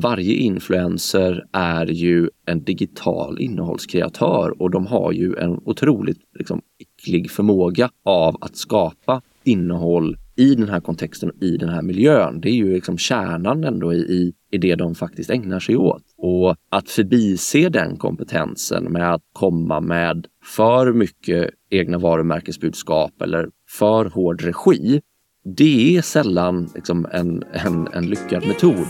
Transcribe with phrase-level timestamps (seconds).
[0.00, 7.30] varje influencer är ju en digital innehållskreatör och de har ju en otroligt liksom, äcklig
[7.30, 12.40] förmåga av att skapa innehåll i den här kontexten, i den här miljön.
[12.40, 16.02] Det är ju liksom kärnan ändå i, i, i det de faktiskt ägnar sig åt.
[16.16, 20.26] Och att förbise den kompetensen med att komma med
[20.56, 25.00] för mycket egna varumärkesbudskap eller för hård regi,
[25.44, 28.86] det är sällan liksom en, en, en lyckad metod.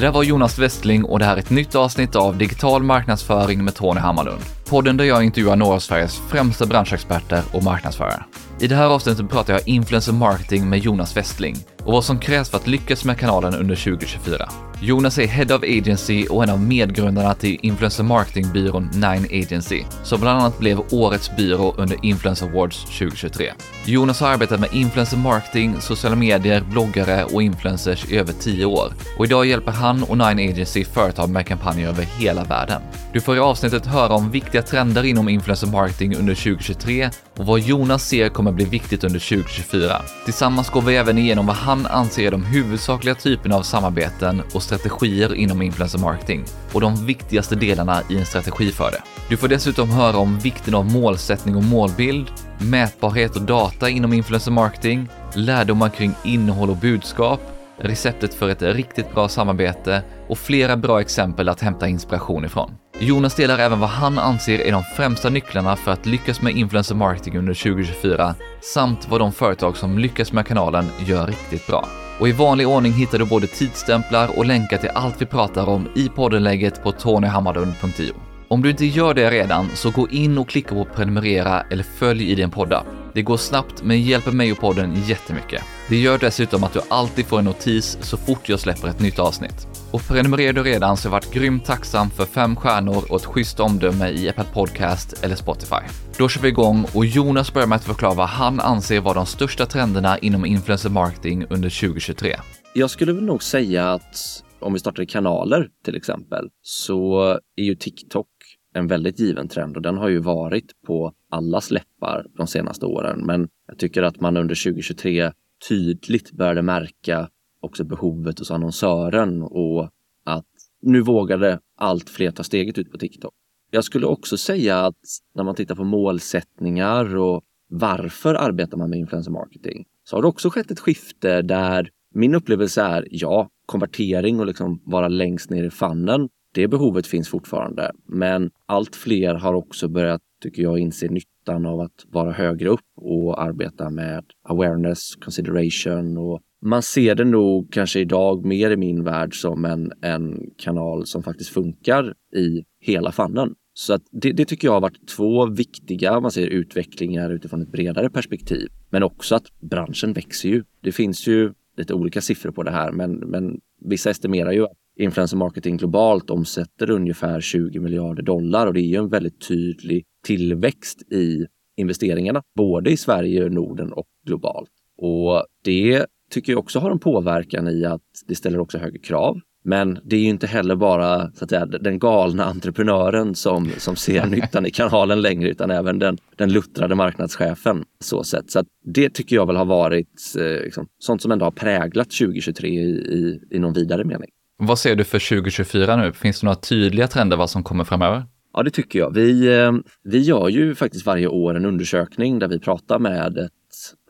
[0.00, 3.64] Det där var Jonas Westling och det här är ett nytt avsnitt av Digital marknadsföring
[3.64, 4.40] med Tony Hammarlund.
[4.68, 8.24] Podden där jag intervjuar några av Sveriges främsta branschexperter och marknadsförare.
[8.60, 12.50] I det här avsnittet pratar jag influencer marketing med Jonas Westling och vad som krävs
[12.50, 14.48] för att lyckas med kanalen under 2024.
[14.82, 20.20] Jonas är Head of Agency och en av medgrundarna till influencer marketingbyrån Nine Agency, som
[20.20, 23.52] bland annat blev årets byrå under Influencer Awards 2023.
[23.84, 28.92] Jonas har arbetat med influencer marketing, sociala medier, bloggare och influencers i över 10 år
[29.18, 32.82] och idag hjälper han och Nine Agency företag med kampanjer över hela världen.
[33.12, 37.60] Du får i avsnittet höra om viktiga trender inom influencer marketing under 2023 och vad
[37.60, 40.02] Jonas ser kommer bli viktigt under 2024.
[40.24, 44.62] Tillsammans går vi även igenom vad han anser är de huvudsakliga typerna av samarbeten och
[44.62, 49.02] strategier inom influencer marketing och de viktigaste delarna i en strategi för det.
[49.28, 52.26] Du får dessutom höra om vikten av målsättning och målbild,
[52.60, 57.40] mätbarhet och data inom influencer marketing, lärdomar kring innehåll och budskap,
[57.78, 62.70] receptet för ett riktigt bra samarbete och flera bra exempel att hämta inspiration ifrån.
[62.98, 66.94] Jonas delar även vad han anser är de främsta nycklarna för att lyckas med influencer
[66.94, 68.34] marketing under 2024
[68.74, 71.88] samt vad de företag som lyckas med kanalen gör riktigt bra.
[72.20, 75.88] Och i vanlig ordning hittar du både tidsstämplar och länkar till allt vi pratar om
[75.94, 78.29] i poddenlägget på tonyhammarlund.io.
[78.52, 82.30] Om du inte gör det redan, så gå in och klicka på prenumerera eller följ
[82.30, 82.86] i din poddapp.
[83.14, 85.62] Det går snabbt men hjälper mig och podden jättemycket.
[85.88, 89.18] Det gör dessutom att du alltid får en notis så fort jag släpper ett nytt
[89.18, 89.68] avsnitt.
[89.90, 93.26] Och prenumererar du redan så har jag varit grymt tacksam för fem stjärnor och ett
[93.26, 95.82] schysst omdöme i Apple Podcast eller Spotify.
[96.18, 99.26] Då kör vi igång och Jonas börjar med att förklara vad han anser var de
[99.26, 102.36] största trenderna inom influencer marketing under 2023.
[102.74, 107.20] Jag skulle väl nog säga att om vi startar kanaler till exempel så
[107.56, 108.26] är ju TikTok
[108.74, 113.26] en väldigt given trend och den har ju varit på allas läppar de senaste åren.
[113.26, 115.32] Men jag tycker att man under 2023
[115.68, 117.28] tydligt började märka
[117.60, 119.90] också behovet hos annonsören och
[120.24, 120.46] att
[120.82, 123.34] nu vågade allt fler ta steget ut på TikTok.
[123.70, 124.98] Jag skulle också säga att
[125.34, 130.28] när man tittar på målsättningar och varför arbetar man med influencer marketing så har det
[130.28, 135.64] också skett ett skifte där min upplevelse är ja, konvertering och liksom vara längst ner
[135.64, 136.28] i fannen.
[136.52, 141.80] Det behovet finns fortfarande, men allt fler har också börjat, tycker jag, inse nyttan av
[141.80, 148.00] att vara högre upp och arbeta med awareness, consideration och man ser det nog kanske
[148.00, 153.54] idag mer i min värld som en, en kanal som faktiskt funkar i hela fannen.
[153.74, 157.72] Så att det, det, tycker jag har varit två viktiga man ser utvecklingar utifrån ett
[157.72, 158.68] bredare perspektiv.
[158.90, 160.64] Men också att branschen växer ju.
[160.80, 164.72] Det finns ju lite olika siffror på det här, men, men vissa estimerar ju att
[165.00, 170.04] influencer marketing globalt omsätter ungefär 20 miljarder dollar och det är ju en väldigt tydlig
[170.26, 171.46] tillväxt i
[171.76, 174.70] investeringarna, både i Sverige, Norden och globalt.
[174.98, 179.40] Och det tycker jag också har en påverkan i att det ställer också högre krav.
[179.64, 183.96] Men det är ju inte heller bara så att säga, den galna entreprenören som, som
[183.96, 187.84] ser nyttan i kanalen längre utan även den, den luttrade marknadschefen.
[188.00, 188.50] Så, sätt.
[188.50, 192.10] så att det tycker jag väl har varit eh, liksom, sånt som ändå har präglat
[192.10, 194.30] 2023 i, i, i någon vidare mening.
[194.62, 196.12] Vad ser du för 2024 nu?
[196.12, 198.24] Finns det några tydliga trender vad som kommer framöver?
[198.52, 199.14] Ja, det tycker jag.
[199.14, 199.72] Vi, eh,
[200.04, 203.52] vi gör ju faktiskt varje år en undersökning där vi pratar med ett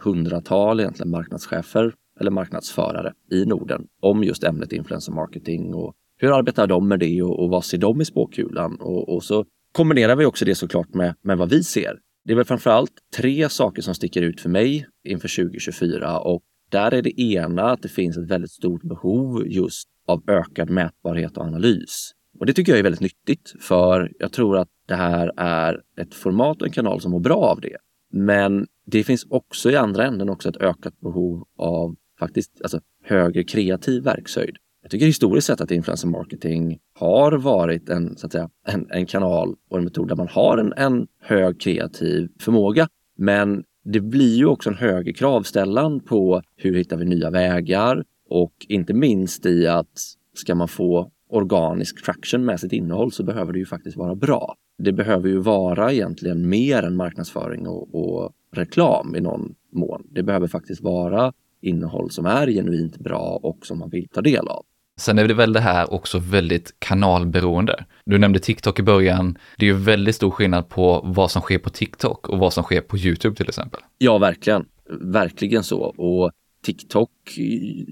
[0.01, 6.67] hundratal egentligen marknadschefer eller marknadsförare i Norden om just ämnet influencer marketing och hur arbetar
[6.67, 8.77] de med det och, och vad ser de i spåkulan?
[8.81, 11.99] Och, och, så kombinerar vi också det såklart med, med vad vi ser.
[12.25, 16.95] Det är väl framförallt tre saker som sticker ut för mig inför 2024 och där
[16.95, 21.45] är det ena att det finns ett väldigt stort behov just av ökad mätbarhet och
[21.45, 22.13] analys.
[22.39, 26.15] Och det tycker jag är väldigt nyttigt för jag tror att det här är ett
[26.15, 27.77] format och en kanal som mår bra av det.
[28.13, 33.45] Men det finns också i andra änden också ett ökat behov av faktiskt alltså, högre
[33.45, 34.57] kreativ verkshöjd.
[34.83, 39.07] Jag tycker historiskt sett att influencer marketing har varit en, så att säga, en, en
[39.07, 42.89] kanal och en metod där man har en, en hög kreativ förmåga.
[43.17, 48.67] Men det blir ju också en högre kravställan på hur hittar vi nya vägar och
[48.69, 49.99] inte minst i att
[50.35, 54.55] ska man få organisk traction med sitt innehåll så behöver det ju faktiskt vara bra.
[54.79, 60.07] det behöver ju vara egentligen mer än marknadsföring och, och reklam i någon mån.
[60.11, 64.49] Det behöver faktiskt vara innehåll som är genuint bra och som man vill ta del
[64.49, 64.65] av.
[65.01, 67.85] Sen är det väl det här också väldigt kanalberoende.
[68.05, 69.39] Du nämnde TikTok i början.
[69.59, 72.65] Det är ju väldigt stor skillnad på vad som sker på TikTok och vad som
[72.65, 73.81] sker på YouTube till exempel.
[73.99, 74.65] Ja, verkligen.
[75.01, 75.81] Verkligen så.
[75.81, 76.31] Och
[76.63, 77.11] TikTok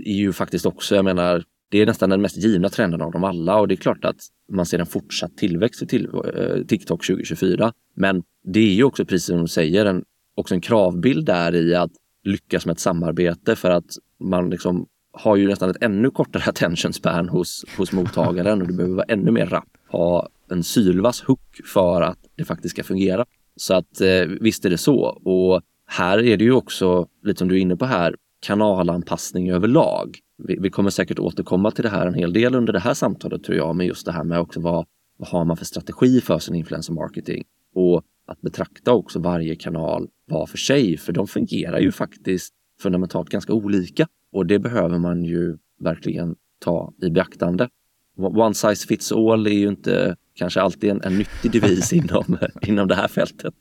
[0.05, 3.25] är ju faktiskt också, jag menar, det är nästan den mest givna trenden av dem
[3.25, 4.17] alla och det är klart att
[4.53, 7.73] man ser en fortsatt tillväxt i till, eh, TikTok 2024.
[7.95, 10.05] Men det är ju också precis som du säger, en,
[10.35, 11.93] också en kravbild där i att
[12.25, 16.93] lyckas med ett samarbete för att man liksom har ju nästan ett ännu kortare attention
[16.93, 21.61] span hos, hos mottagaren och du behöver vara ännu mer rapp, ha en sylvass hook
[21.65, 23.25] för att det faktiskt ska fungera.
[23.57, 25.01] Så att eh, visst är det så.
[25.25, 30.19] Och här är det ju också, lite som du är inne på här, kanalanpassning överlag.
[30.39, 33.45] Vi, vi kommer säkert återkomma till det här en hel del under det här samtalet
[33.45, 34.87] tror jag, med just det här med också vad,
[35.19, 37.45] vad har man för strategi för sin influencer marketing?
[37.75, 43.29] Och att betrakta också varje kanal var för sig, för de fungerar ju faktiskt fundamentalt
[43.29, 44.07] ganska olika.
[44.33, 47.69] Och det behöver man ju verkligen ta i beaktande.
[48.17, 52.89] One size fits all är ju inte kanske alltid en, en nyttig devis inom, inom
[52.89, 53.55] det här fältet.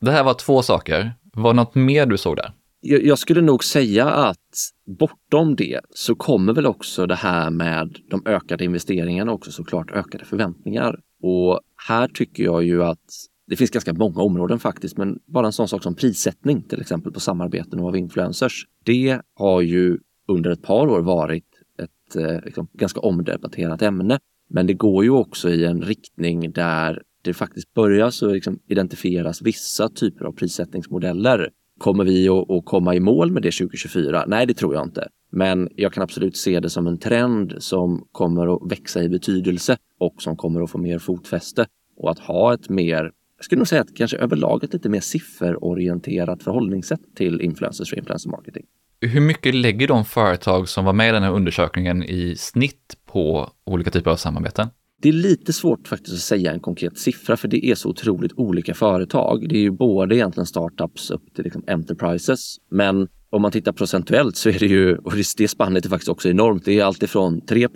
[0.00, 1.12] Det här var två saker.
[1.32, 2.52] Var något mer du såg där?
[2.80, 7.96] Jag, jag skulle nog säga att bortom det så kommer väl också det här med
[8.10, 11.00] de ökade investeringarna också såklart ökade förväntningar.
[11.22, 15.52] Och här tycker jag ju att det finns ganska många områden faktiskt, men bara en
[15.52, 18.66] sån sak som prissättning till exempel på samarbeten och av influencers.
[18.84, 19.98] Det har ju
[20.28, 21.44] under ett par år varit
[21.82, 24.18] ett eh, liksom, ganska omdebatterat ämne.
[24.50, 29.42] Men det går ju också i en riktning där det faktiskt börjar så liksom identifieras
[29.42, 31.50] vissa typer av prissättningsmodeller.
[31.78, 34.24] Kommer vi att, komma i mål med det 2024?
[34.26, 35.08] Nej, det tror jag inte.
[35.30, 39.76] Men jag kan absolut se det som en trend som kommer att växa i betydelse
[40.00, 41.66] och som kommer att få mer fotfäste.
[41.96, 45.00] Och att ha ett mer jag skulle nog säga att kanske överlag ett lite mer
[45.00, 48.64] sifferorienterat förhållningssätt till influencers och influencer marketing.
[49.00, 53.50] Hur mycket lägger de företag som var med i den här undersökningen i snitt på
[53.64, 54.68] olika typer av samarbeten?
[55.02, 58.32] Det är lite svårt faktiskt att säga en konkret siffra för det är så otroligt
[58.36, 59.48] olika företag.
[59.48, 62.56] Det är ju både egentligen startups upp till liksom enterprises.
[62.70, 66.28] Men om man tittar procentuellt så är det ju, och det spannet är faktiskt också
[66.28, 67.68] enormt, det är alltifrån 3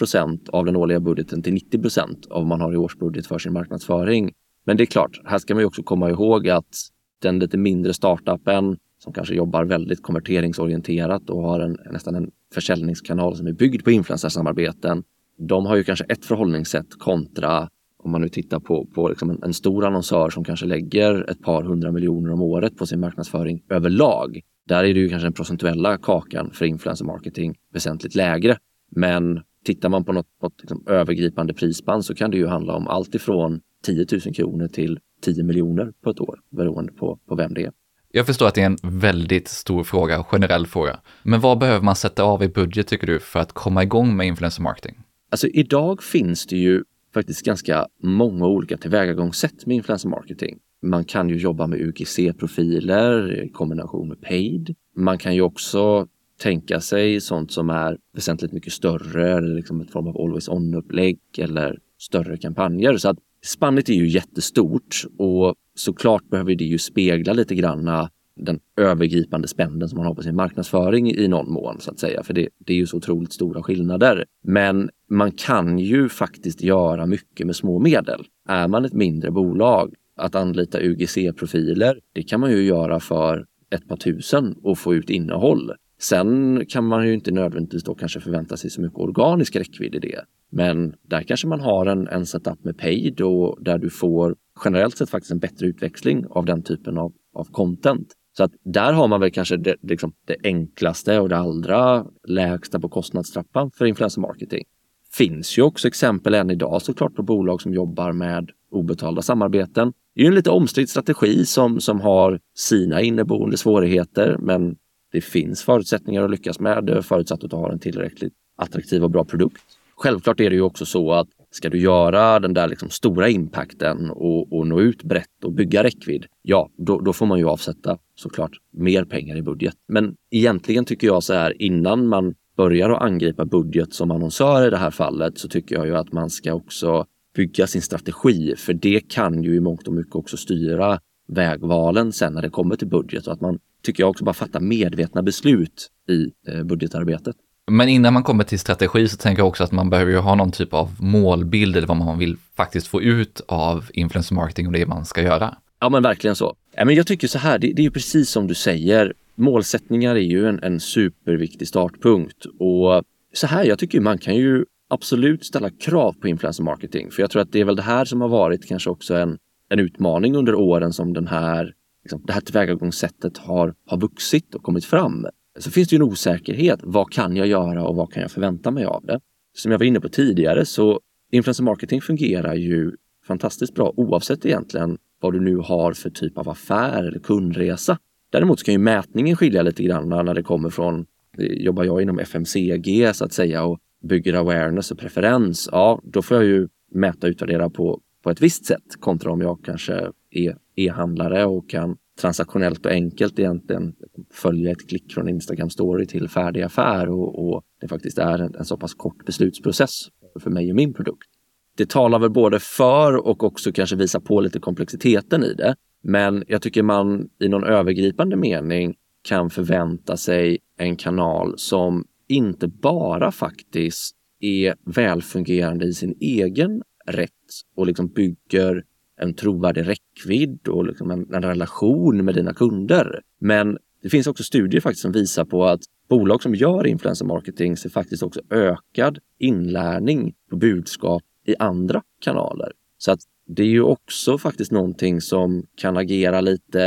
[0.48, 4.32] av den årliga budgeten till 90% av vad man har i årsbudget för sin marknadsföring.
[4.64, 6.74] Men det är klart, här ska man ju också komma ihåg att
[7.22, 13.36] den lite mindre startupen som kanske jobbar väldigt konverteringsorienterat och har en, nästan en försäljningskanal
[13.36, 15.02] som är byggd på influencersamarbeten.
[15.46, 17.68] De har ju kanske ett förhållningssätt kontra
[18.04, 21.42] om man nu tittar på, på liksom en, en, stor annonsör som kanske lägger ett
[21.42, 24.40] par hundra miljoner om året på sin marknadsföring överlag.
[24.68, 28.58] Där är det ju kanske den procentuella kakan för influencer marketing väsentligt lägre.
[28.90, 32.88] Men tittar man på något, något liksom övergripande prisband så kan det ju handla om
[32.88, 37.54] allt ifrån 10 000 kronor till 10 miljoner på ett år beroende på, på vem
[37.54, 37.72] det är.
[38.14, 41.00] Jag förstår att det är en väldigt stor fråga, generell fråga.
[41.22, 44.26] Men vad behöver man sätta av i budget tycker du för att komma igång med
[44.26, 45.02] influencer marketing?
[45.32, 46.84] Alltså idag finns det ju
[47.14, 50.58] faktiskt ganska många olika tillvägagångssätt med influencer marketing.
[50.82, 54.74] Man kan ju jobba med UGC-profiler i kombination med paid.
[54.96, 56.06] Man kan ju också
[56.40, 61.18] tänka sig sånt som är väsentligt mycket större, eller liksom ett form av always on-upplägg
[61.38, 62.96] eller större kampanjer.
[62.96, 68.10] Så att Spannet är ju jättestort och såklart behöver det ju spegla lite granna
[68.44, 72.22] den övergripande spänden som man har på sin marknadsföring i någon mån så att säga.
[72.22, 74.24] För det, det är ju så otroligt stora skillnader.
[74.44, 78.24] Men man kan ju faktiskt göra mycket med små medel.
[78.48, 83.88] Är man ett mindre bolag, att anlita UGC-profiler, det kan man ju göra för ett
[83.88, 85.72] par tusen och få ut innehåll.
[86.00, 89.98] Sen kan man ju inte nödvändigtvis då kanske förvänta sig så mycket organisk räckvidd i
[89.98, 90.24] det.
[90.50, 94.96] Men där kanske man har en, en setup med paid och där du får generellt
[94.96, 98.08] sett faktiskt en bättre utväxling av den typen av, av content.
[98.36, 102.80] Så att där har man väl kanske det, liksom det enklaste och det allra lägsta
[102.80, 104.64] på kostnadstrappan för influencer marketing.
[105.12, 109.92] Finns ju också exempel än idag såklart på bolag som jobbar med obetalda samarbeten.
[110.14, 114.76] Det är ju en lite omstridd strategi som, som har sina inneboende svårigheter, men
[115.12, 119.10] det finns förutsättningar att lyckas med det förutsatt att du har en tillräckligt attraktiv och
[119.10, 119.62] bra produkt.
[119.96, 124.10] Självklart är det ju också så att ska du göra den där liksom stora impacten
[124.10, 127.98] och, och nå ut brett och bygga räckvidd, ja, då, då, får man ju avsätta
[128.22, 129.74] såklart mer pengar i budget.
[129.88, 134.70] Men egentligen tycker jag så här innan man börjar att angripa budget som annonsör i
[134.70, 138.72] det här fallet så tycker jag ju att man ska också bygga sin strategi, för
[138.72, 142.88] det kan ju i mångt och mycket också styra vägvalen sen när det kommer till
[142.88, 147.36] budget och att man, tycker jag, också bara fattar medvetna beslut i eh, budgetarbetet.
[147.70, 150.34] Men innan man kommer till strategi så tänker jag också att man behöver ju ha
[150.34, 154.72] någon typ av målbild eller vad man vill faktiskt få ut av influencer marketing och
[154.72, 155.54] det man ska göra.
[155.80, 156.54] Ja men verkligen så.
[156.76, 159.12] Ja, men jag tycker så här, det, det är ju precis som du säger.
[159.34, 164.64] Målsättningar är ju en, en superviktig startpunkt och så här, jag tycker man kan ju
[164.88, 167.10] absolut ställa krav på influencer marketing.
[167.10, 169.38] För jag tror att det är väl det här som har varit kanske också en,
[169.68, 171.74] en utmaning under åren som den här,
[172.04, 175.26] liksom, det här tillvägagångssättet har, har vuxit och kommit fram.
[175.58, 176.80] Så finns det ju en osäkerhet.
[176.82, 179.20] Vad kan jag göra och vad kan jag förvänta mig av det?
[179.54, 181.00] Som jag var inne på tidigare så
[181.32, 182.92] influencer marketing fungerar ju
[183.26, 187.98] fantastiskt bra oavsett egentligen vad du nu har för typ av affär eller kundresa.
[188.30, 191.06] Däremot kan ju mätningen skilja lite grann när det kommer från,
[191.38, 196.22] eh, jobbar jag inom FMCG så att säga och bygger awareness och preferens, ja då
[196.22, 200.10] får jag ju mäta och utvärdera på, på ett visst sätt kontra om jag kanske
[200.30, 203.94] är e-handlare och kan transaktionellt och enkelt egentligen
[204.32, 208.54] följa ett klick från Instagram story till färdig affär och, och det faktiskt är en,
[208.54, 210.08] en så pass kort beslutsprocess
[210.40, 211.28] för mig och min produkt.
[211.76, 215.74] Det talar väl både för och också kanske visar på lite komplexiteten i det.
[216.02, 222.68] Men jag tycker man i någon övergripande mening kan förvänta sig en kanal som inte
[222.68, 227.30] bara faktiskt är välfungerande i sin egen rätt
[227.76, 228.82] och liksom bygger
[229.20, 233.20] en trovärdig räckvidd och liksom en, en, relation med dina kunder.
[233.38, 237.76] Men det finns också studier faktiskt som visar på att bolag som gör influencer marketing
[237.76, 242.72] ser faktiskt också ökad inlärning på budskap i andra kanaler.
[242.98, 246.78] Så att det är ju också faktiskt någonting som kan agera lite,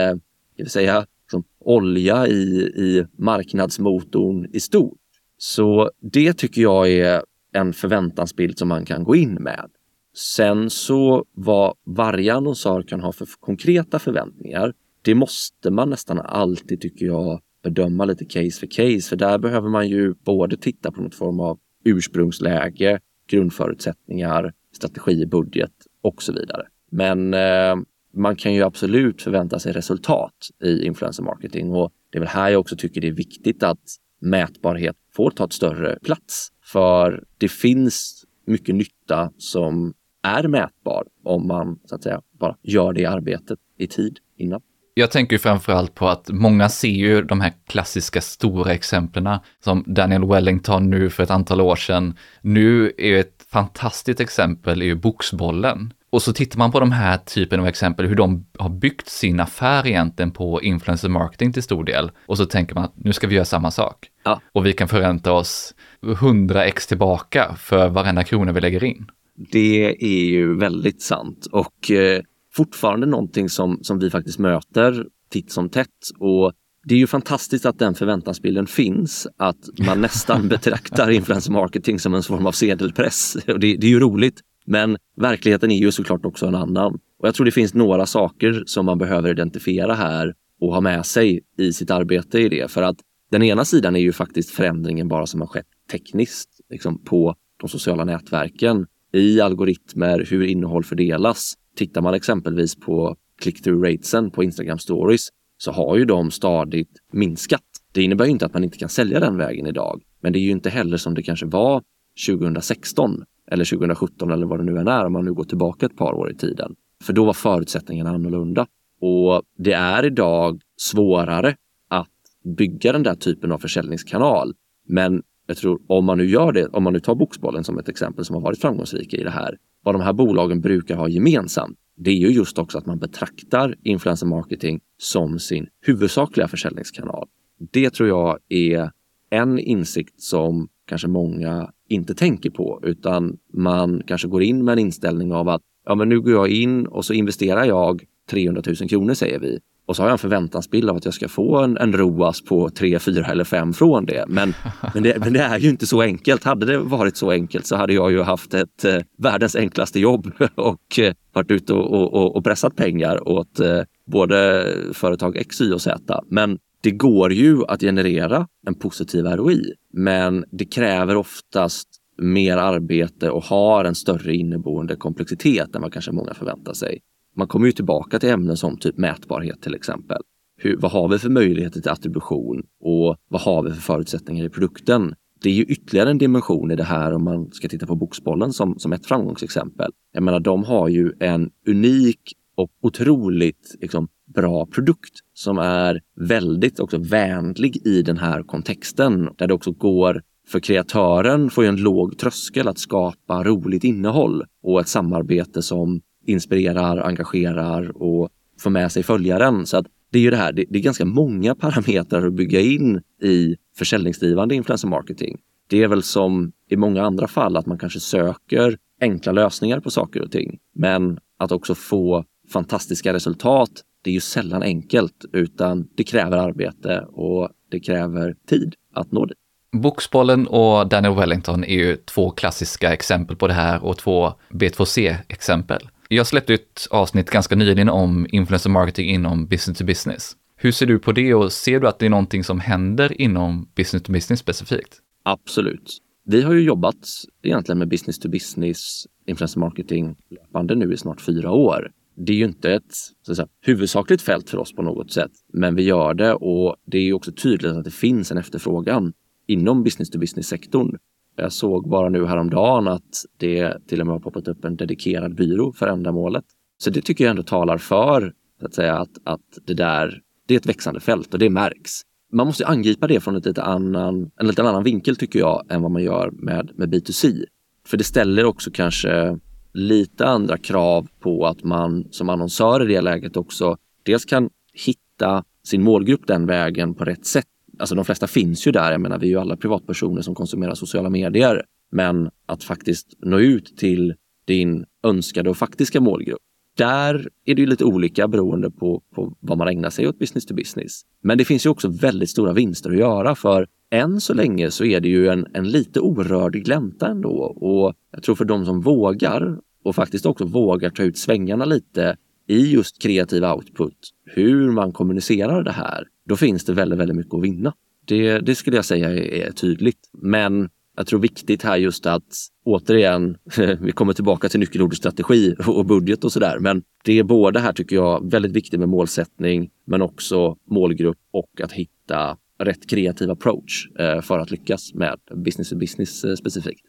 [0.55, 4.99] jag vill säga, som olja i, i marknadsmotorn i stort.
[5.37, 9.69] Så det tycker jag är en förväntansbild som man kan gå in med.
[10.15, 16.81] Sen så vad varje annonsör kan ha för konkreta förväntningar, det måste man nästan alltid,
[16.81, 19.09] tycker jag, bedöma lite case för case.
[19.09, 25.71] För där behöver man ju både titta på något form av ursprungsläge, grundförutsättningar, strategi, budget
[26.01, 26.67] och så vidare.
[26.91, 27.75] Men eh,
[28.13, 32.49] man kan ju absolut förvänta sig resultat i influencer marketing och det är väl här
[32.49, 33.79] jag också tycker det är viktigt att
[34.19, 36.49] mätbarhet får ta ett större plats.
[36.63, 42.93] För det finns mycket nytta som är mätbar om man så att säga bara gör
[42.93, 44.61] det arbetet i tid innan.
[44.97, 50.25] Jag tänker framförallt på att många ser ju de här klassiska stora exemplen som Daniel
[50.25, 52.17] Wellington nu för ett antal år sedan.
[52.41, 55.93] Nu är ett fantastiskt exempel är ju Boxbollen.
[56.09, 59.39] Och så tittar man på de här typen av exempel, hur de har byggt sin
[59.39, 62.11] affär egentligen på influencer marketing till stor del.
[62.25, 64.07] Och så tänker man att nu ska vi göra samma sak.
[64.23, 64.41] Ja.
[64.51, 65.73] Och vi kan förvänta oss
[66.03, 69.07] 100 x tillbaka för varenda krona vi lägger in.
[69.51, 72.21] Det är ju väldigt sant och eh,
[72.55, 75.89] fortfarande någonting som, som vi faktiskt möter titt som tätt.
[76.19, 81.99] Och det är ju fantastiskt att den förväntansbilden finns, att man nästan betraktar influencer marketing
[81.99, 83.35] som en form av sedelpress.
[83.47, 84.41] Och det, det är ju roligt.
[84.65, 86.93] Men verkligheten är ju såklart också en annan.
[86.93, 91.05] Och jag tror det finns några saker som man behöver identifiera här och ha med
[91.05, 92.71] sig i sitt arbete i det.
[92.71, 92.97] För att
[93.31, 97.69] den ena sidan är ju faktiskt förändringen bara som har skett tekniskt liksom på de
[97.69, 101.53] sociala nätverken i algoritmer, hur innehåll fördelas.
[101.75, 107.61] Tittar man exempelvis på click-through ratesen på Instagram stories så har ju de stadigt minskat.
[107.93, 110.41] Det innebär ju inte att man inte kan sälja den vägen idag, men det är
[110.41, 111.83] ju inte heller som det kanske var
[112.27, 115.97] 2016 eller 2017 eller vad det nu än är om man nu går tillbaka ett
[115.97, 116.75] par år i tiden.
[117.03, 118.67] För då var förutsättningarna annorlunda.
[119.01, 121.55] Och det är idag svårare
[121.89, 122.09] att
[122.57, 124.53] bygga den där typen av försäljningskanal.
[124.87, 127.89] Men jag tror om man nu gör det, om man nu tar Boxbollen som ett
[127.89, 129.57] exempel som har varit framgångsrika i det här.
[129.85, 133.75] Vad de här bolagen brukar ha gemensamt, det är ju just också att man betraktar
[133.83, 137.27] influencer marketing som sin huvudsakliga försäljningskanal.
[137.71, 138.91] Det tror jag är
[139.29, 144.79] en insikt som kanske många inte tänker på, utan man kanske går in med en
[144.79, 148.89] inställning av att ja, men nu går jag in och så investerar jag 300 000
[148.89, 151.77] kronor säger vi och så har jag en förväntansbild av att jag ska få en,
[151.77, 154.25] en ROAS på 3, 4 eller 5 från det.
[154.27, 154.53] Men,
[154.93, 155.19] men, det.
[155.19, 156.43] men det är ju inte så enkelt.
[156.43, 160.31] Hade det varit så enkelt så hade jag ju haft ett eh, världens enklaste jobb
[160.55, 165.73] och eh, varit ute och, och, och pressat pengar åt eh, både företag X, Y
[165.73, 166.21] och Z.
[166.29, 171.87] Men det går ju att generera en positiv ROI, men det kräver oftast
[172.17, 176.99] mer arbete och har en större inneboende komplexitet än vad kanske många förväntar sig.
[177.35, 180.21] Man kommer ju tillbaka till ämnen som typ mätbarhet till exempel.
[180.57, 184.49] Hur, vad har vi för möjligheter till attribution och vad har vi för förutsättningar i
[184.49, 185.15] produkten?
[185.41, 188.53] Det är ju ytterligare en dimension i det här om man ska titta på Boxbollen
[188.53, 189.91] som, som ett framgångsexempel.
[190.13, 192.19] Jag menar, de har ju en unik
[192.55, 199.47] och otroligt liksom, bra produkt som är väldigt också vänlig i den här kontexten där
[199.47, 204.79] det också går för kreatören får ju en låg tröskel att skapa roligt innehåll och
[204.79, 208.29] ett samarbete som inspirerar, engagerar och
[208.59, 209.65] får med sig följaren.
[209.65, 212.61] Så att det är ju det här, det, det är ganska många parametrar att bygga
[212.61, 215.37] in i försäljningsdrivande influencer marketing.
[215.69, 219.91] Det är väl som i många andra fall att man kanske söker enkla lösningar på
[219.91, 220.57] saker och ting.
[220.75, 223.71] Men att också få fantastiska resultat,
[224.03, 229.25] det är ju sällan enkelt utan det kräver arbete och det kräver tid att nå
[229.25, 229.37] dit.
[229.71, 235.89] Boxbollen och Daniel Wellington är ju två klassiska exempel på det här och två B2C-exempel.
[236.09, 240.35] Jag släppte ett avsnitt ganska nyligen om influencer marketing inom business to business.
[240.55, 243.69] Hur ser du på det och ser du att det är någonting som händer inom
[243.75, 245.01] business to business specifikt?
[245.23, 245.97] Absolut.
[246.25, 247.07] Vi har ju jobbat
[247.43, 251.91] egentligen med business to business influencer marketing löpande nu i snart fyra år.
[252.17, 255.31] Det är ju inte ett så att säga, huvudsakligt fält för oss på något sätt,
[255.53, 259.13] men vi gör det och det är ju också tydligt att det finns en efterfrågan
[259.47, 260.97] inom business to business sektorn.
[261.35, 265.35] Jag såg bara nu häromdagen att det till och med har poppat upp en dedikerad
[265.35, 266.45] byrå för ändamålet.
[266.77, 270.57] Så det tycker jag ändå talar för att säga att, att det där, det är
[270.57, 271.91] ett växande fält och det märks.
[272.33, 275.81] Man måste angripa det från ett lite annan, en lite annan vinkel tycker jag än
[275.81, 277.43] vad man gör med, med B2C.
[277.87, 279.39] För det ställer också kanske
[279.73, 284.49] lite andra krav på att man som annonsör i det läget också dels kan
[284.85, 287.45] hitta sin målgrupp den vägen på rätt sätt
[287.79, 288.91] alltså de flesta finns ju där.
[288.91, 291.63] Jag menar, vi är ju alla privatpersoner som konsumerar sociala medier.
[291.91, 294.13] Men att faktiskt nå ut till
[294.45, 296.41] din önskade och faktiska målgrupp.
[296.77, 300.45] Där är det ju lite olika beroende på, på vad man ägnar sig åt business
[300.45, 301.01] to business.
[301.21, 304.85] Men det finns ju också väldigt stora vinster att göra för än så länge så
[304.85, 307.37] är det ju en, en lite orörd glänta ändå.
[307.43, 312.17] Och jag tror för de som vågar och faktiskt också vågar ta ut svängarna lite
[312.47, 317.33] i just kreativ output, hur man kommunicerar det här, då finns det väldigt, väldigt mycket
[317.33, 317.73] att vinna.
[318.05, 320.09] Det, det skulle jag säga är, är tydligt.
[320.13, 322.33] Men jag tror viktigt här just att
[322.65, 323.37] återigen,
[323.79, 326.59] vi kommer tillbaka till nyckelordet strategi och budget och sådär.
[326.59, 331.61] Men det är både här tycker jag väldigt viktigt med målsättning, men också målgrupp och
[331.61, 336.85] att hitta rätt kreativ approach eh, för att lyckas med business to business eh, specifikt.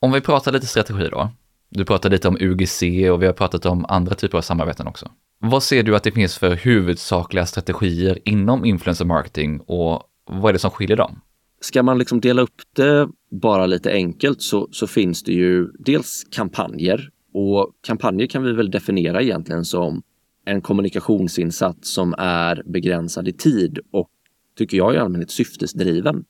[0.00, 1.30] Om vi pratar lite strategi då.
[1.76, 5.10] Du pratade lite om UGC och vi har pratat om andra typer av samarbeten också.
[5.38, 10.52] Vad ser du att det finns för huvudsakliga strategier inom influencer marketing och vad är
[10.52, 11.20] det som skiljer dem?
[11.60, 16.24] Ska man liksom dela upp det bara lite enkelt så, så finns det ju dels
[16.30, 20.02] kampanjer och kampanjer kan vi väl definiera egentligen som
[20.44, 24.10] en kommunikationsinsats som är begränsad i tid och
[24.58, 26.24] tycker jag i allmänhet syftesdriven.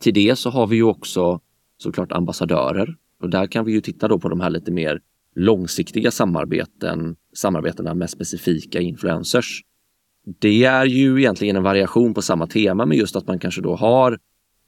[0.00, 1.40] Till det så har vi ju också
[1.78, 5.00] såklart ambassadörer och där kan vi ju titta då på de här lite mer
[5.34, 9.62] långsiktiga samarbeten, samarbetena med specifika influencers.
[10.38, 13.74] Det är ju egentligen en variation på samma tema med just att man kanske då
[13.74, 14.18] har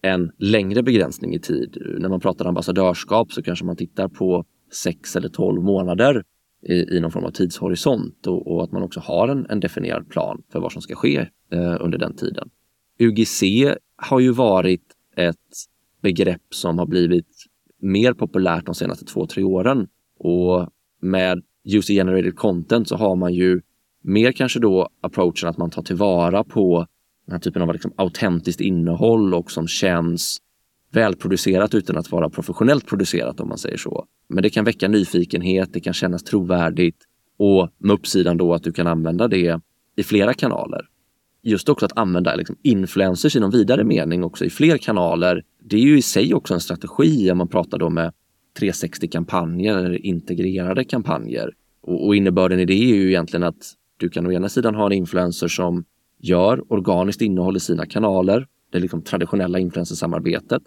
[0.02, 1.82] en längre begränsning i tid.
[1.98, 6.24] När man pratar ambassadörskap så kanske man tittar på sex eller tolv månader
[6.68, 10.08] i, i någon form av tidshorisont och, och, att man också har en, en definierad
[10.08, 12.50] plan för vad som ska ske eh, under den tiden.
[12.98, 13.42] UGC
[13.96, 14.84] har ju varit
[15.16, 15.36] ett
[16.02, 17.41] begrepp som har blivit
[17.82, 19.86] mer populärt de senaste två, tre åren.
[20.18, 20.68] Och
[21.00, 23.60] med user generated content så har man ju
[24.02, 26.86] mer kanske då approachen att man tar tillvara på
[27.26, 30.38] den här typen av liksom autentiskt innehåll och som känns
[30.92, 34.06] välproducerat utan att vara professionellt producerat om man säger så.
[34.28, 36.96] Men det kan väcka nyfikenhet, det kan kännas trovärdigt
[37.36, 39.60] och med uppsidan då att du kan använda det
[39.96, 40.88] i flera kanaler.
[41.42, 45.42] Just också att använda liksom influencers i någon vidare mening också i fler kanaler.
[45.64, 48.12] Det är ju i sig också en strategi om man pratar då med
[48.60, 51.52] 360-kampanjer eller integrerade kampanjer.
[51.80, 54.86] Och, och innebörden i det är ju egentligen att du kan å ena sidan ha
[54.86, 55.84] en influencer som
[56.18, 60.62] gör organiskt innehåll i sina kanaler, det liksom traditionella influencersamarbetet.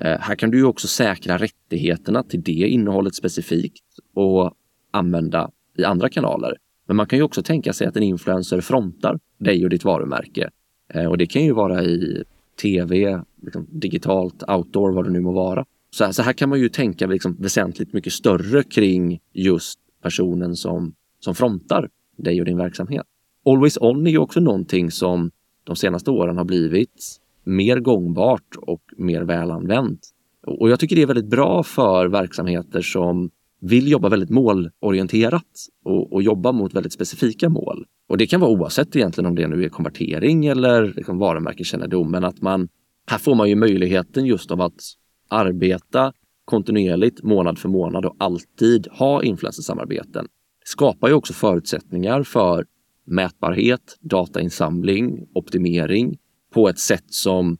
[0.00, 3.84] Eh, här kan du ju också säkra rättigheterna till det innehållet specifikt
[4.14, 4.54] och
[4.90, 6.56] använda i andra kanaler.
[6.86, 10.50] Men man kan ju också tänka sig att en influencer frontar dig och ditt varumärke.
[10.88, 12.24] Eh, och det kan ju vara i
[12.62, 15.64] tv, liksom digitalt, outdoor, vad det nu må vara.
[15.90, 20.56] Så här, så här kan man ju tänka liksom väsentligt mycket större kring just personen
[20.56, 23.06] som, som frontar dig och din verksamhet.
[23.44, 25.30] Always on är ju också någonting som
[25.64, 30.00] de senaste åren har blivit mer gångbart och mer välanvänt.
[30.46, 33.30] Och jag tycker det är väldigt bra för verksamheter som
[33.64, 37.84] vill jobba väldigt målorienterat och, och jobba mot väldigt specifika mål.
[38.08, 42.24] Och det kan vara oavsett egentligen om det nu är konvertering eller liksom varumärkeskännedom, men
[42.24, 42.68] att man
[43.06, 44.80] här får man ju möjligheten just av att
[45.28, 46.12] arbeta
[46.44, 50.24] kontinuerligt månad för månad och alltid ha influencersamarbeten.
[50.24, 52.66] Det skapar ju också förutsättningar för
[53.06, 56.18] mätbarhet, datainsamling, optimering
[56.54, 57.56] på ett sätt som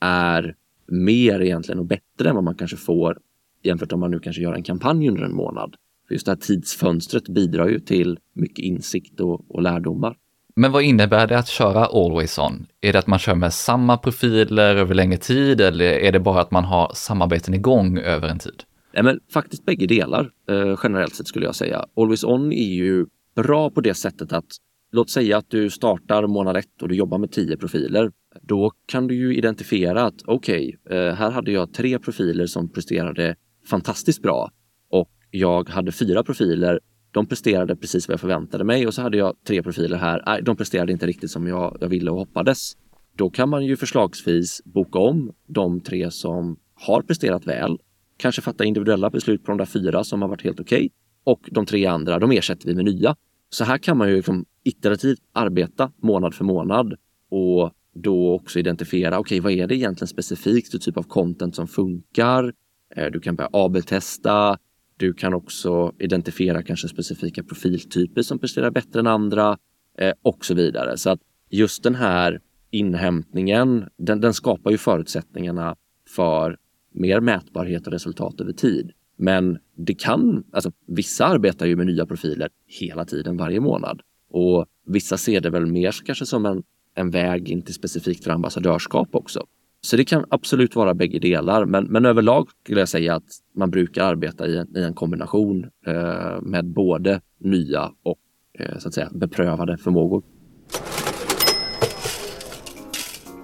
[0.00, 0.54] är
[0.86, 3.18] mer egentligen och bättre bättre än vad man kanske får
[3.62, 5.74] jämfört om man nu kanske gör en kampanj under en månad.
[6.08, 10.16] För just det här tidsfönstret bidrar ju till mycket insikt och, och lärdomar.
[10.56, 12.66] Men vad innebär det att köra Always On?
[12.80, 16.40] Är det att man kör med samma profiler över längre tid eller är det bara
[16.40, 18.62] att man har samarbeten igång över en tid?
[18.94, 21.84] Nej, men faktiskt bägge delar eh, generellt sett skulle jag säga.
[21.96, 24.56] Always On är ju bra på det sättet att
[24.92, 28.10] låt säga att du startar månad ett och du jobbar med tio profiler.
[28.42, 32.72] Då kan du ju identifiera att okej, okay, eh, här hade jag tre profiler som
[32.72, 33.36] presterade
[33.68, 34.50] fantastiskt bra
[34.90, 36.80] och jag hade fyra profiler.
[37.10, 40.22] De presterade precis vad jag förväntade mig och så hade jag tre profiler här.
[40.26, 42.76] Nej, de presterade inte riktigt som jag, jag ville och hoppades.
[43.16, 47.78] Då kan man ju förslagsvis boka om de tre som har presterat väl.
[48.16, 50.78] Kanske fatta individuella beslut på de där fyra som har varit helt okej.
[50.78, 50.90] Okay.
[51.24, 53.16] Och de tre andra, de ersätter vi med nya.
[53.50, 56.94] Så här kan man ju liksom iterativt arbeta månad för månad
[57.30, 61.56] och då också identifiera, okej, okay, vad är det egentligen specifikt för typ av content
[61.56, 62.52] som funkar?
[62.96, 64.58] Eh, du kan börja AB-testa.
[64.96, 69.58] Du kan också identifiera kanske specifika profiltyper som presterar bättre än andra
[69.98, 70.96] eh, och så vidare.
[70.96, 71.20] Så att
[71.50, 75.76] just den här inhämtningen, den, den skapar ju förutsättningarna
[76.08, 76.56] för
[76.94, 78.92] mer mätbarhet och resultat över tid.
[79.16, 84.66] Men det kan, alltså vissa arbetar ju med nya profiler hela tiden varje månad och
[84.86, 86.62] vissa ser det väl mer kanske som en,
[86.94, 89.46] en väg in till specifikt för ambassadörskap också.
[89.88, 93.24] Så det kan absolut vara bägge delar, men, men överlag skulle jag säga att
[93.56, 98.18] man brukar arbeta i en, i en kombination eh, med både nya och
[98.58, 100.22] eh, så att säga beprövade förmågor.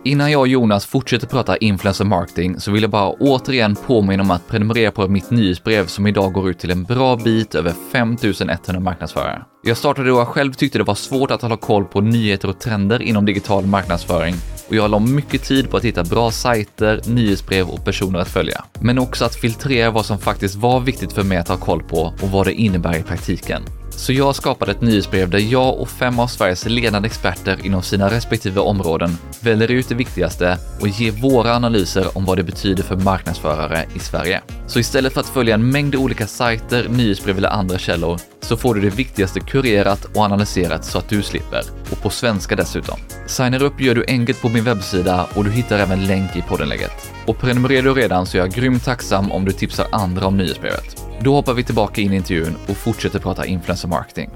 [0.05, 4.31] Innan jag och Jonas fortsätter prata influencer marketing så vill jag bara återigen påminna om
[4.31, 8.81] att prenumerera på mitt nyhetsbrev som idag går ut till en bra bit över 5100
[8.81, 9.45] marknadsförare.
[9.63, 12.61] Jag startade då jag själv tyckte det var svårt att hålla koll på nyheter och
[12.61, 14.35] trender inom digital marknadsföring
[14.69, 18.65] och jag la mycket tid på att hitta bra sajter, nyhetsbrev och personer att följa.
[18.81, 22.15] Men också att filtrera vad som faktiskt var viktigt för mig att ha koll på
[22.23, 23.63] och vad det innebär i praktiken.
[23.97, 28.11] Så jag skapade ett nyhetsbrev där jag och fem av Sveriges ledande experter inom sina
[28.11, 32.97] respektive områden väljer ut det viktigaste och ger våra analyser om vad det betyder för
[32.97, 34.43] marknadsförare i Sverige.
[34.67, 38.75] Så istället för att följa en mängd olika sajter, nyhetsbrev eller andra källor så får
[38.75, 41.63] du det viktigaste kurerat och analyserat så att du slipper.
[41.91, 42.99] Och på svenska dessutom.
[43.27, 47.13] Signar upp gör du enkelt på min webbsida och du hittar även länk i poddenlägget.
[47.27, 51.14] Och prenumererar du redan så är jag grymt tacksam om du tipsar andra om nyhetsbrevet.
[51.21, 54.31] Då hoppar vi tillbaka in i intervjun och fortsätter prata influencer marketing.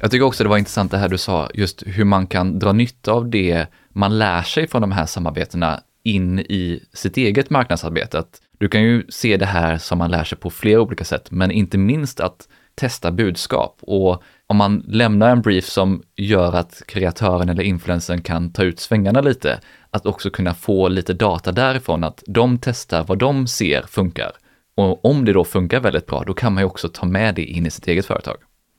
[0.00, 2.72] Jag tycker också det var intressant det här du sa, just hur man kan dra
[2.72, 8.22] nytta av det man lär sig från de här samarbetena in i sitt eget marknadsarbete.
[8.58, 11.50] Du kan ju se det här som man lär sig på flera olika sätt, men
[11.50, 13.78] inte minst att testa budskap.
[13.80, 18.80] Och om man lämnar en brief som gör att kreatören eller influencern kan ta ut
[18.80, 23.82] svängarna lite, att också kunna få lite data därifrån, att de testar vad de ser
[23.82, 24.32] funkar.
[24.74, 27.44] Och om det då funkar väldigt bra, då kan man ju också ta med det
[27.44, 28.36] in i sitt eget företag.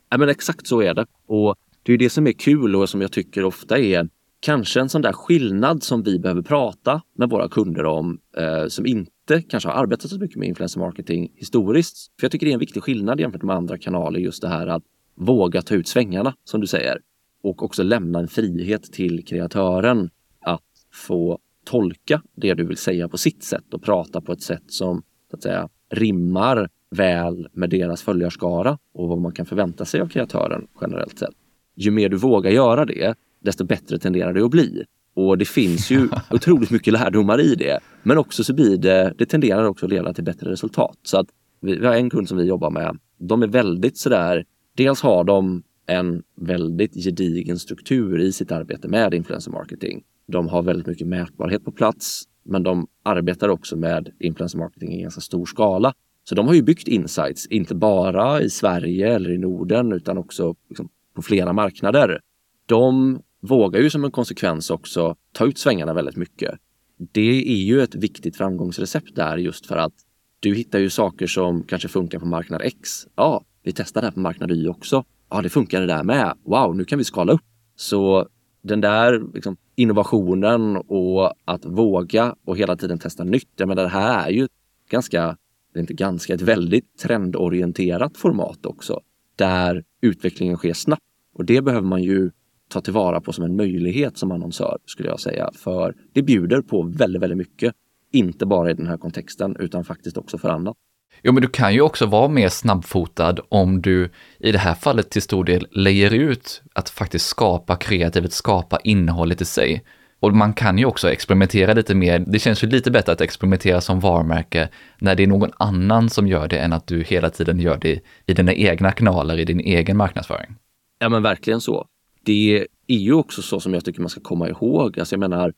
[0.10, 1.05] Ja, men exakt så är det.
[1.27, 4.89] Och det är det som är kul och som jag tycker ofta är kanske en
[4.89, 9.69] sån där skillnad som vi behöver prata med våra kunder om eh, som inte kanske
[9.69, 12.12] har arbetat så mycket med influencer marketing historiskt.
[12.19, 14.67] För jag tycker det är en viktig skillnad jämfört med andra kanaler, just det här
[14.67, 14.84] att
[15.15, 16.99] våga ta ut svängarna som du säger
[17.43, 20.10] och också lämna en frihet till kreatören
[20.41, 20.62] att
[20.93, 25.03] få tolka det du vill säga på sitt sätt och prata på ett sätt som
[25.29, 30.08] så att säga rimmar väl med deras följarskara och vad man kan förvänta sig av
[30.08, 31.34] kreatören generellt sett.
[31.75, 34.84] Ju mer du vågar göra det, desto bättre tenderar det att bli.
[35.15, 37.79] Och det finns ju otroligt mycket lärdomar i det.
[38.03, 40.97] Men också så blir det, det tenderar också att leda till bättre resultat.
[41.03, 41.27] Så att
[41.62, 42.97] vi, vi har en kund som vi jobbar med.
[43.19, 44.45] De är väldigt sådär,
[44.77, 50.03] dels har de en väldigt gedigen struktur i sitt arbete med influencer marketing.
[50.27, 55.01] De har väldigt mycket mätbarhet på plats, men de arbetar också med influencer marketing i
[55.01, 55.93] ganska stor skala.
[56.23, 60.55] Så de har ju byggt insights, inte bara i Sverige eller i Norden utan också
[60.69, 62.19] liksom på flera marknader.
[62.65, 66.60] De vågar ju som en konsekvens också ta ut svängarna väldigt mycket.
[66.97, 69.93] Det är ju ett viktigt framgångsrecept där just för att
[70.39, 72.89] du hittar ju saker som kanske funkar på marknad X.
[73.15, 75.03] Ja, vi testar det här på marknad Y också.
[75.29, 76.34] Ja, det funkar det där med.
[76.45, 77.41] Wow, nu kan vi skala upp.
[77.75, 78.27] Så
[78.65, 83.49] den där liksom, innovationen och att våga och hela tiden testa nytt.
[83.56, 84.47] Jag menar, det här är ju
[84.89, 85.38] ganska,
[85.73, 89.01] det är inte ganska, ett väldigt trendorienterat format också.
[89.36, 91.01] Där utvecklingen sker snabbt.
[91.34, 92.32] Och det behöver man ju
[92.69, 95.51] ta tillvara på som en möjlighet som annonsör, skulle jag säga.
[95.56, 97.73] För det bjuder på väldigt, väldigt mycket.
[98.12, 100.78] Inte bara i den här kontexten, utan faktiskt också för annat.
[101.23, 105.10] Jo, men du kan ju också vara mer snabbfotad om du i det här fallet
[105.10, 109.84] till stor del lejer ut att faktiskt skapa kreativet, skapa innehållet i sig.
[110.19, 112.19] Och man kan ju också experimentera lite mer.
[112.19, 116.28] Det känns ju lite bättre att experimentera som varumärke när det är någon annan som
[116.28, 119.60] gör det än att du hela tiden gör det i dina egna kanaler, i din
[119.60, 120.56] egen marknadsföring.
[120.99, 121.86] Ja men verkligen så.
[122.25, 124.99] Det är ju också så som jag tycker man ska komma ihåg.
[124.99, 125.54] Alltså jag menar,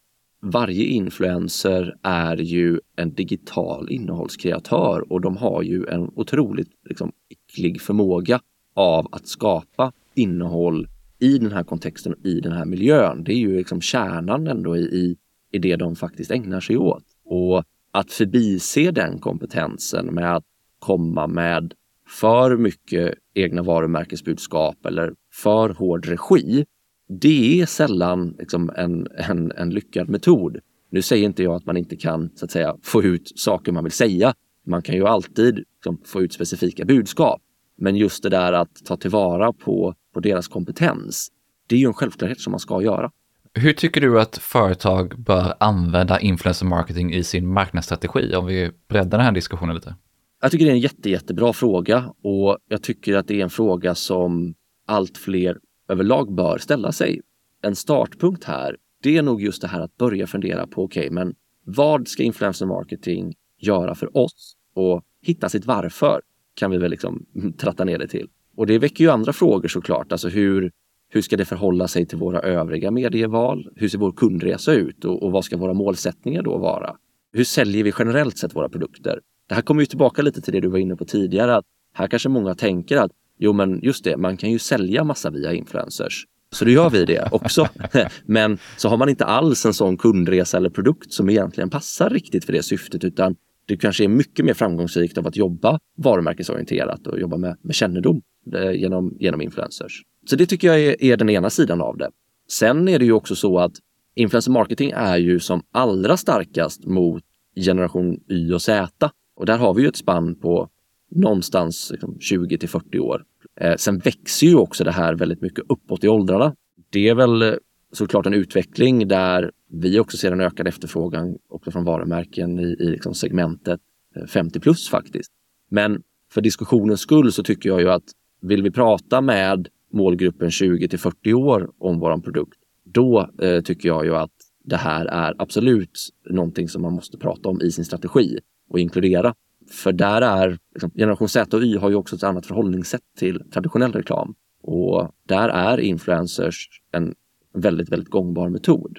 [0.52, 7.82] varje influencer är ju en digital innehållskreatör och de har ju en otroligt liksom, äcklig
[7.82, 8.42] förmåga
[8.74, 10.88] av att skapa innehåll
[11.20, 13.24] i den här kontexten och i den här miljön.
[13.24, 15.18] Det är ju liksom kärnan ändå i, i,
[15.52, 17.04] i det de faktiskt ägnar sig åt.
[17.26, 20.46] Och att förbise den kompetensen med att
[20.80, 21.74] komma med
[22.08, 26.66] för mycket egna varumärkesbudskap eller för hård regi,
[27.10, 30.58] det är sällan liksom en, en, en lyckad metod.
[30.90, 33.84] Nu säger inte jag att man inte kan så att säga, få ut saker man
[33.84, 34.34] vill säga.
[34.66, 37.42] Man kan ju alltid liksom, få ut specifika budskap.
[37.78, 41.32] Men just det där att ta tillvara på, på deras kompetens,
[41.68, 43.12] det är ju en självklarhet som man ska göra.
[43.54, 48.36] Hur tycker du att företag bör använda influencer marketing i sin marknadsstrategi?
[48.36, 49.96] Om vi breddar den här diskussionen lite.
[50.42, 53.50] Jag tycker det är en jätte, jättebra fråga och jag tycker att det är en
[53.50, 54.54] fråga som
[54.88, 57.22] allt fler överlag bör ställa sig.
[57.62, 61.12] En startpunkt här, det är nog just det här att börja fundera på, okej, okay,
[61.12, 64.56] men vad ska influencer marketing göra för oss?
[64.74, 66.22] Och hitta sitt varför
[66.56, 67.26] kan vi väl liksom
[67.58, 68.30] tratta ner det till.
[68.56, 70.12] Och det väcker ju andra frågor såklart.
[70.12, 70.72] Alltså hur,
[71.10, 73.70] hur ska det förhålla sig till våra övriga medieval?
[73.76, 76.96] Hur ser vår kundresa ut och, och vad ska våra målsättningar då vara?
[77.32, 79.20] Hur säljer vi generellt sett våra produkter?
[79.48, 81.56] Det här kommer ju tillbaka lite till det du var inne på tidigare.
[81.56, 85.30] att Här kanske många tänker att jo, men just det, man kan ju sälja massa
[85.30, 86.26] via influencers.
[86.52, 87.68] Så då gör vi det också.
[88.26, 92.46] men så har man inte alls en sån kundresa eller produkt som egentligen passar riktigt
[92.46, 93.36] för det syftet utan
[93.68, 98.22] det kanske är mycket mer framgångsrikt av att jobba varumärkesorienterat och jobba med, med kännedom
[98.56, 100.02] eh, genom, genom influencers.
[100.30, 102.10] Så det tycker jag är, är den ena sidan av det.
[102.50, 103.72] Sen är det ju också så att
[104.16, 107.24] influencer marketing är ju som allra starkast mot
[107.56, 109.12] generation Y och Z.
[109.36, 110.70] Och där har vi ju ett spann på
[111.12, 113.24] någonstans liksom 20 till 40 år.
[113.62, 116.56] Eh, sen växer ju också det här väldigt mycket uppåt i åldrarna.
[116.90, 117.54] Det är väl eh,
[117.94, 122.90] såklart en utveckling där vi också ser en ökad efterfrågan också från varumärken i, i
[122.90, 123.80] liksom segmentet
[124.16, 125.32] eh, 50 plus faktiskt.
[125.70, 128.04] Men för diskussionens skull så tycker jag ju att
[128.42, 133.90] vill vi prata med målgruppen 20 till 40 år om våran produkt, då eh, tycker
[133.90, 134.32] jag ju att
[134.64, 138.40] det här är absolut någonting som man måste prata om i sin strategi
[138.70, 139.34] och inkludera.
[139.72, 143.44] För där är liksom, generation Z och Y har ju också ett annat förhållningssätt till
[143.52, 147.16] traditionell reklam och där är influencers en
[147.54, 148.98] väldigt, väldigt gångbar metod.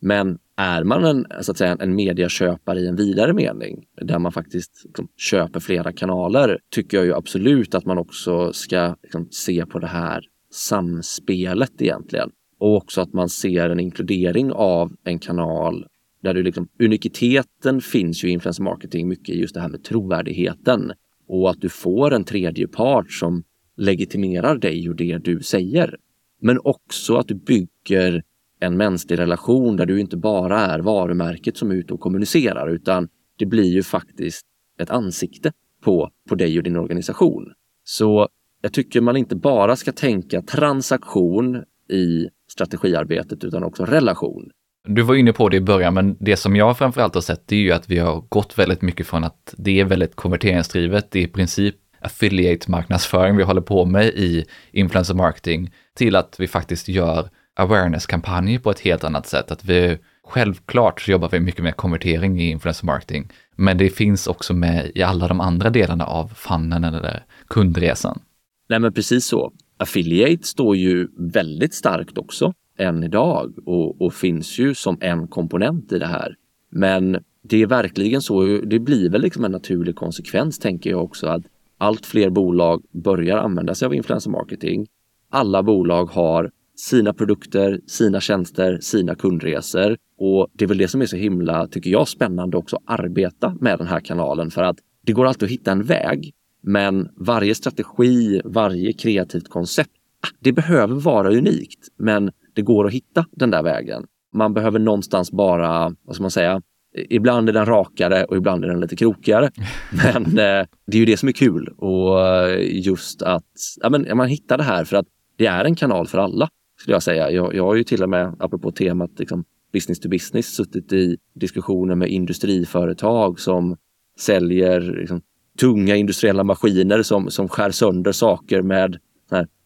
[0.00, 4.32] Men är man en, så att säga, en mediaköpare i en vidare mening, där man
[4.32, 9.66] faktiskt liksom, köper flera kanaler, tycker jag ju absolut att man också ska liksom, se
[9.66, 12.30] på det här samspelet egentligen.
[12.60, 15.86] Och också att man ser en inkludering av en kanal
[16.22, 19.84] där du liksom, unikiteten finns ju i influencer marketing mycket i just det här med
[19.84, 20.92] trovärdigheten.
[21.28, 23.44] Och att du får en tredje part som
[23.76, 25.96] legitimerar dig och det du säger.
[26.40, 28.22] Men också att du bygger
[28.60, 33.08] en mänsklig relation där du inte bara är varumärket som är ute och kommunicerar utan
[33.38, 34.46] det blir ju faktiskt
[34.78, 35.52] ett ansikte
[35.82, 37.52] på, på dig och din organisation.
[37.84, 38.28] Så
[38.60, 44.50] jag tycker man inte bara ska tänka transaktion i strategiarbetet utan också relation.
[44.90, 47.56] Du var inne på det i början, men det som jag framförallt har sett det
[47.56, 51.18] är ju att vi har gått väldigt mycket från att det är väldigt konverteringsdrivet, det
[51.18, 56.88] är i princip affiliate-marknadsföring vi håller på med i influencer marketing, till att vi faktiskt
[56.88, 59.50] gör awareness-kampanjer på ett helt annat sätt.
[59.50, 64.26] Att vi, självklart så jobbar vi mycket med konvertering i influencer marketing, men det finns
[64.26, 68.20] också med i alla de andra delarna av funnen eller kundresan.
[68.68, 69.52] Nej, men precis så.
[69.78, 75.92] Affiliate står ju väldigt starkt också än idag och, och finns ju som en komponent
[75.92, 76.34] i det här.
[76.70, 81.26] Men det är verkligen så, det blir väl liksom en naturlig konsekvens tänker jag också
[81.26, 81.42] att
[81.78, 84.86] allt fler bolag börjar använda sig av influencer marketing.
[85.30, 89.96] Alla bolag har sina produkter, sina tjänster, sina kundresor.
[90.18, 93.56] Och det är väl det som är så himla, tycker jag, spännande också att arbeta
[93.60, 96.32] med den här kanalen för att det går alltid att hitta en väg.
[96.62, 102.92] Men varje strategi, varje kreativt koncept, ah, det behöver vara unikt, men det går att
[102.92, 104.06] hitta den där vägen.
[104.34, 106.62] Man behöver någonstans bara, vad ska man säga,
[107.08, 109.50] ibland är den rakare och ibland är den lite krokigare.
[109.90, 113.44] Men eh, det är ju det som är kul och eh, just att
[113.80, 116.48] ja, men, man hittar det här för att det är en kanal för alla
[116.80, 117.30] skulle jag säga.
[117.30, 121.16] Jag, jag har ju till och med, apropå temat liksom, business to business, suttit i
[121.34, 123.76] diskussioner med industriföretag som
[124.20, 125.20] säljer liksom,
[125.60, 128.98] tunga industriella maskiner som, som skär sönder saker med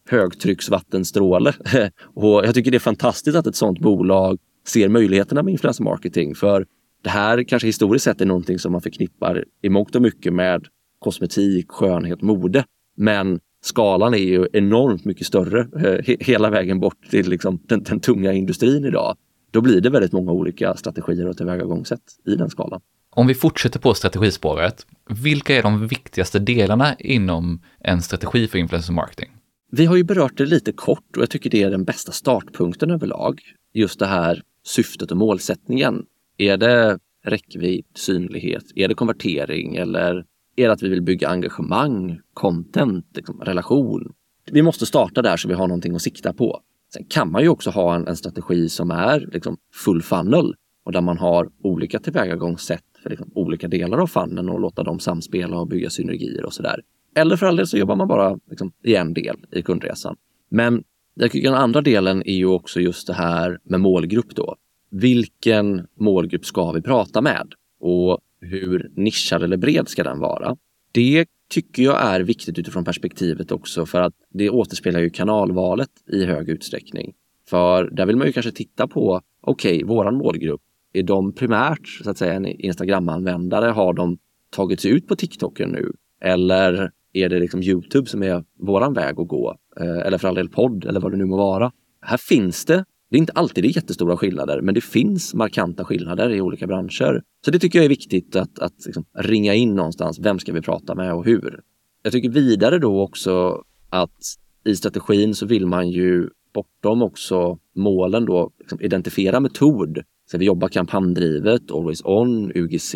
[0.09, 1.53] högtrycksvattenstråle.
[2.15, 6.35] och jag tycker det är fantastiskt att ett sådant bolag ser möjligheterna med influencer marketing.
[6.35, 6.65] För
[7.03, 10.67] det här kanske historiskt sett är någonting som man förknippar i mångt och mycket med
[10.99, 12.65] kosmetik, skönhet, mode.
[12.97, 17.99] Men skalan är ju enormt mycket större eh, hela vägen bort till liksom den, den
[17.99, 19.15] tunga industrin idag.
[19.51, 22.81] Då blir det väldigt många olika strategier och tillvägagångssätt i den skalan.
[23.09, 28.93] Om vi fortsätter på strategispåret, vilka är de viktigaste delarna inom en strategi för influencer
[28.93, 29.29] marketing?
[29.75, 32.91] Vi har ju berört det lite kort och jag tycker det är den bästa startpunkten
[32.91, 33.41] överlag.
[33.73, 36.05] Just det här syftet och målsättningen.
[36.37, 38.63] Är det räckvidd, synlighet?
[38.75, 44.13] Är det konvertering eller är det att vi vill bygga engagemang, content, liksom, relation?
[44.51, 46.59] Vi måste starta där så vi har någonting att sikta på.
[46.93, 50.91] Sen kan man ju också ha en, en strategi som är liksom full funnel och
[50.91, 55.57] där man har olika tillvägagångssätt för liksom olika delar av funneln och låta dem samspela
[55.57, 56.81] och bygga synergier och sådär.
[57.15, 60.15] Eller för all del så jobbar man bara liksom i en del i kundresan.
[60.49, 64.55] Men jag tycker den andra delen är ju också just det här med målgrupp då.
[64.89, 67.53] Vilken målgrupp ska vi prata med?
[67.79, 70.57] Och hur nischad eller bred ska den vara?
[70.91, 76.25] Det tycker jag är viktigt utifrån perspektivet också för att det återspeglar ju kanalvalet i
[76.25, 77.13] hög utsträckning.
[77.49, 80.61] För där vill man ju kanske titta på, okej, okay, våran målgrupp,
[80.93, 83.65] är de primärt så att säga en Instagram-användare?
[83.65, 84.17] Har de
[84.49, 85.93] tagit sig ut på TikToken nu?
[86.21, 89.55] Eller är det liksom Youtube som är våran väg att gå?
[89.79, 91.71] Eh, eller för all del podd eller vad det nu må vara.
[92.01, 95.85] Här finns det det är inte alltid det är jättestora skillnader, men det finns markanta
[95.85, 97.21] skillnader i olika branscher.
[97.45, 100.19] Så det tycker jag är viktigt att, att liksom ringa in någonstans.
[100.19, 101.59] Vem ska vi prata med och hur?
[102.03, 104.19] Jag tycker vidare då också att
[104.65, 109.99] i strategin så vill man ju bortom också målen då liksom identifiera metod.
[110.27, 112.95] Ska vi jobba kampanjdrivet, always on, UGC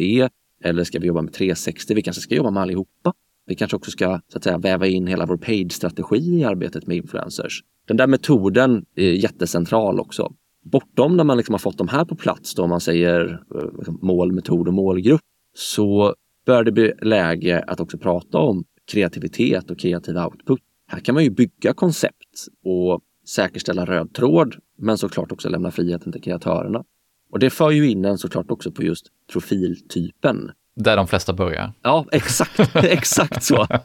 [0.63, 1.93] eller ska vi jobba med 360?
[1.93, 3.13] Vi kanske ska jobba med allihopa.
[3.47, 6.97] Vi kanske också ska så att säga, väva in hela vår paid-strategi i arbetet med
[6.97, 7.63] influencers.
[7.87, 10.33] Den där metoden är jättecentral också.
[10.63, 13.99] Bortom när man liksom har fått de här på plats, då man säger eh, liksom
[14.01, 15.21] mål, metod och målgrupp,
[15.55, 20.59] så bör det bli läge att också prata om kreativitet och kreativ output.
[20.87, 23.01] Här kan man ju bygga koncept och
[23.35, 26.83] säkerställa röd tråd, men såklart också lämna friheten till kreatörerna.
[27.31, 30.51] Och det för ju in en såklart också på just profiltypen.
[30.79, 31.73] Där de flesta börjar.
[31.81, 33.67] Ja, exakt, exakt så.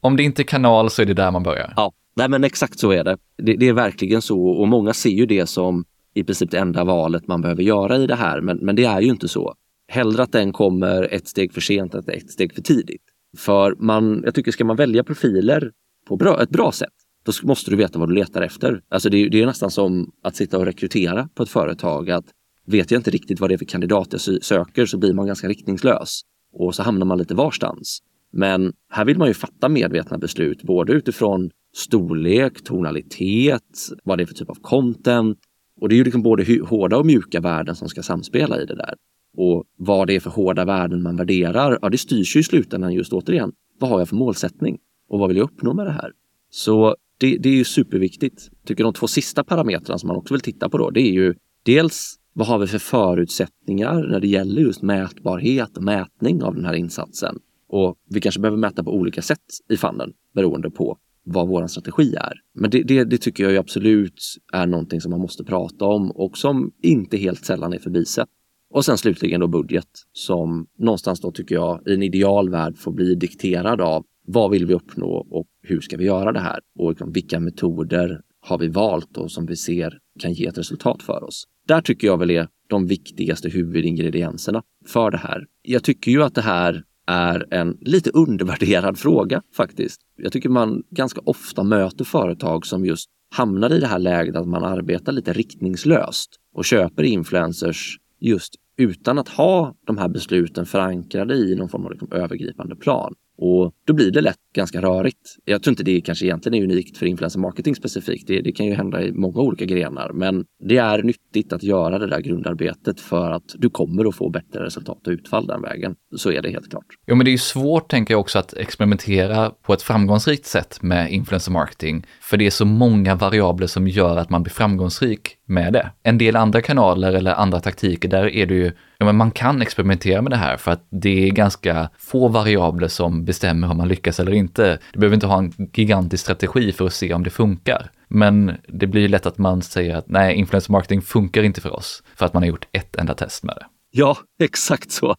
[0.00, 1.72] Om det inte är kanal så är det där man börjar.
[1.76, 3.16] Ja, nej men exakt så är det.
[3.36, 3.56] det.
[3.56, 3.68] det.
[3.68, 7.40] är verkligen så och många ser ju det som i princip det enda valet man
[7.40, 8.40] behöver göra i det här.
[8.40, 9.54] Men, men det är ju inte så.
[9.88, 13.02] Hellre att den kommer ett steg för sent än ett steg för tidigt.
[13.38, 15.70] För man, jag tycker ska man välja profiler
[16.08, 16.92] på bra, ett bra sätt,
[17.24, 18.82] då måste du veta vad du letar efter.
[18.88, 22.10] Alltså det, det är nästan som att sitta och rekrytera på ett företag.
[22.10, 22.24] Att
[22.68, 25.48] vet jag inte riktigt vad det är för kandidat jag söker så blir man ganska
[25.48, 26.20] riktningslös
[26.52, 28.02] och så hamnar man lite varstans.
[28.32, 34.26] Men här vill man ju fatta medvetna beslut, både utifrån storlek, tonalitet, vad det är
[34.26, 35.38] för typ av content.
[35.80, 38.74] Och det är ju liksom både hårda och mjuka värden som ska samspela i det
[38.74, 38.94] där.
[39.36, 42.92] Och vad det är för hårda värden man värderar, ja det styrs ju i slutändan
[42.92, 43.52] just återigen.
[43.78, 44.78] Vad har jag för målsättning?
[45.08, 46.12] Och vad vill jag uppnå med det här?
[46.50, 48.48] Så det, det är ju superviktigt.
[48.50, 51.12] Jag tycker de två sista parametrarna som man också vill titta på då, det är
[51.12, 56.54] ju dels vad har vi för förutsättningar när det gäller just mätbarhet och mätning av
[56.54, 57.38] den här insatsen?
[57.68, 62.14] Och vi kanske behöver mäta på olika sätt i fanden beroende på vad vår strategi
[62.14, 62.32] är.
[62.54, 64.22] Men det, det, det, tycker jag absolut
[64.52, 68.28] är någonting som man måste prata om och som inte helt sällan är förbisett.
[68.70, 72.92] Och sen slutligen då budget som någonstans då tycker jag i en ideal värld får
[72.92, 76.60] bli dikterad av vad vill vi uppnå och hur ska vi göra det här?
[76.78, 81.02] Och liksom, vilka metoder har vi valt och som vi ser kan ge ett resultat
[81.02, 81.44] för oss?
[81.66, 85.46] Där tycker jag väl är de viktigaste huvudingredienserna för det här.
[85.62, 90.00] Jag tycker ju att det här är en lite undervärderad fråga faktiskt.
[90.16, 94.48] Jag tycker man ganska ofta möter företag som just hamnar i det här läget att
[94.48, 101.34] man arbetar lite riktningslöst och köper influencers just utan att ha de här besluten förankrade
[101.34, 103.14] i någon form av liksom övergripande plan.
[103.38, 105.36] Och då blir det lätt ganska rörigt.
[105.44, 108.26] Jag tror inte det kanske egentligen är unikt för influencer marketing specifikt.
[108.26, 111.98] Det, det, kan ju hända i många olika grenar, men det är nyttigt att göra
[111.98, 115.94] det där grundarbetet för att du kommer att få bättre resultat och utfall den vägen.
[116.16, 116.86] Så är det helt klart.
[117.06, 120.82] Jo, men det är ju svårt, tänker jag också, att experimentera på ett framgångsrikt sätt
[120.82, 125.36] med influencer marketing, för det är så många variabler som gör att man blir framgångsrik
[125.46, 125.90] med det.
[126.02, 129.62] En del andra kanaler eller andra taktiker, där är det ju ja, men man kan
[129.62, 133.88] experimentera med det här för att det är ganska få variabler som bestämmer om man
[133.88, 134.78] lyckas eller inte.
[134.92, 137.90] Du behöver inte ha en gigantisk strategi för att se om det funkar.
[138.08, 141.76] Men det blir ju lätt att man säger att nej, influencer marketing funkar inte för
[141.76, 143.66] oss för att man har gjort ett enda test med det.
[143.90, 145.16] Ja, exakt så.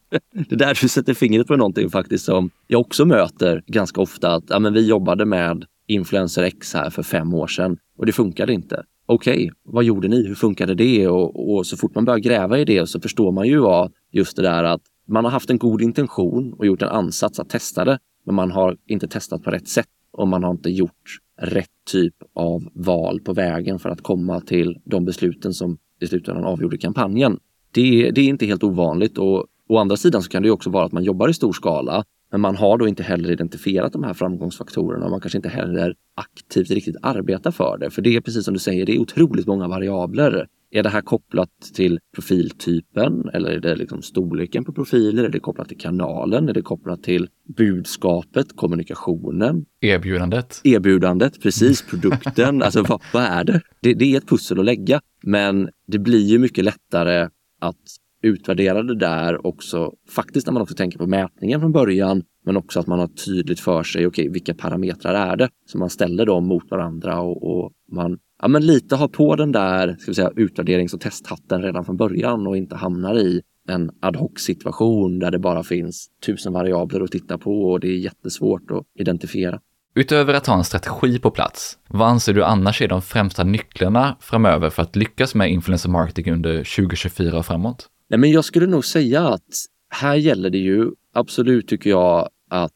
[0.49, 4.33] Det där du sätter fingret på någonting faktiskt som jag också möter ganska ofta.
[4.33, 8.11] Att ja, men vi jobbade med influencer X här för fem år sedan och det
[8.11, 8.83] funkade inte.
[9.05, 10.27] okej, okay, vad gjorde ni?
[10.27, 11.07] Hur funkade det?
[11.07, 14.35] Och, och, så fort man börjar gräva i det så förstår man ju vad just
[14.35, 17.85] det där att man har haft en god intention och gjort en ansats att testa
[17.85, 21.69] det, men man har inte testat på rätt sätt och man har inte gjort rätt
[21.91, 26.77] typ av val på vägen för att komma till de besluten som i slutändan avgjorde
[26.77, 27.39] kampanjen.
[27.71, 30.85] Det, det är inte helt ovanligt och å andra sidan så kan det också vara
[30.85, 34.13] att man jobbar i stor skala men man har då inte heller identifierat de här
[34.13, 37.89] framgångsfaktorerna och man kanske inte heller aktivt riktigt arbetar för det.
[37.89, 40.47] För det är precis som du säger, det är otroligt många variabler.
[40.71, 45.23] Är det här kopplat till profiltypen eller är det liksom storleken på profiler?
[45.23, 46.49] Är det kopplat till kanalen?
[46.49, 49.65] Är det kopplat till budskapet, kommunikationen?
[49.81, 50.61] Erbjudandet.
[50.63, 51.81] Erbjudandet, precis.
[51.81, 52.61] Produkten.
[52.63, 53.61] alltså vad, vad är det?
[53.81, 53.93] det?
[53.93, 55.01] Det är ett pussel att lägga.
[55.23, 57.77] Men det blir ju mycket lättare att
[58.21, 62.79] utvärdera det där också, faktiskt när man också tänker på mätningen från början, men också
[62.79, 65.49] att man har tydligt för sig, okej, okay, vilka parametrar är det?
[65.65, 69.51] Så man ställer dem mot varandra och, och man ja, men lite har på den
[69.51, 73.91] där ska vi säga, utvärderings och testhatten redan från början och inte hamnar i en
[74.01, 77.97] ad hoc situation där det bara finns tusen variabler att titta på och det är
[77.97, 79.59] jättesvårt att identifiera.
[79.95, 84.17] Utöver att ha en strategi på plats, vad anser du annars är de främsta nycklarna
[84.19, 87.87] framöver för att lyckas med influencer marketing under 2024 och framåt?
[88.09, 92.71] Nej, men jag skulle nog säga att här gäller det ju absolut tycker jag att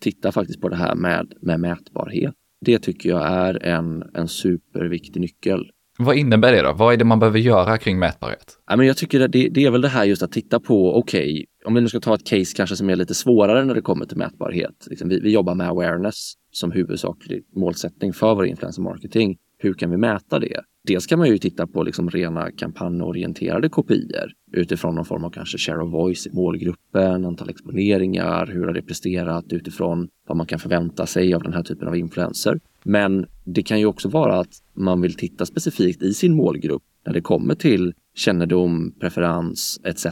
[0.00, 2.34] titta faktiskt på det här med, med mätbarhet.
[2.60, 5.70] Det tycker jag är en, en superviktig nyckel.
[5.98, 6.72] Vad innebär det då?
[6.72, 8.58] Vad är det man behöver göra kring mätbarhet?
[8.66, 10.94] Ja, men jag tycker att det, det är väl det här just att titta på,
[10.94, 13.74] okej, okay, om vi nu ska ta ett case kanske som är lite svårare när
[13.74, 14.86] det kommer till mätbarhet.
[14.90, 19.36] Liksom vi, vi jobbar med awareness som huvudsaklig målsättning för vår influencer marketing.
[19.58, 20.60] Hur kan vi mäta det?
[20.86, 25.58] Dels kan man ju titta på liksom rena kampanjorienterade kopior utifrån någon form av kanske
[25.58, 30.58] share of voice i målgruppen, antal exponeringar, hur har det presterat utifrån vad man kan
[30.58, 32.60] förvänta sig av den här typen av influenser.
[32.82, 37.12] Men det kan ju också vara att man vill titta specifikt i sin målgrupp när
[37.12, 40.06] det kommer till kännedom, preferens etc.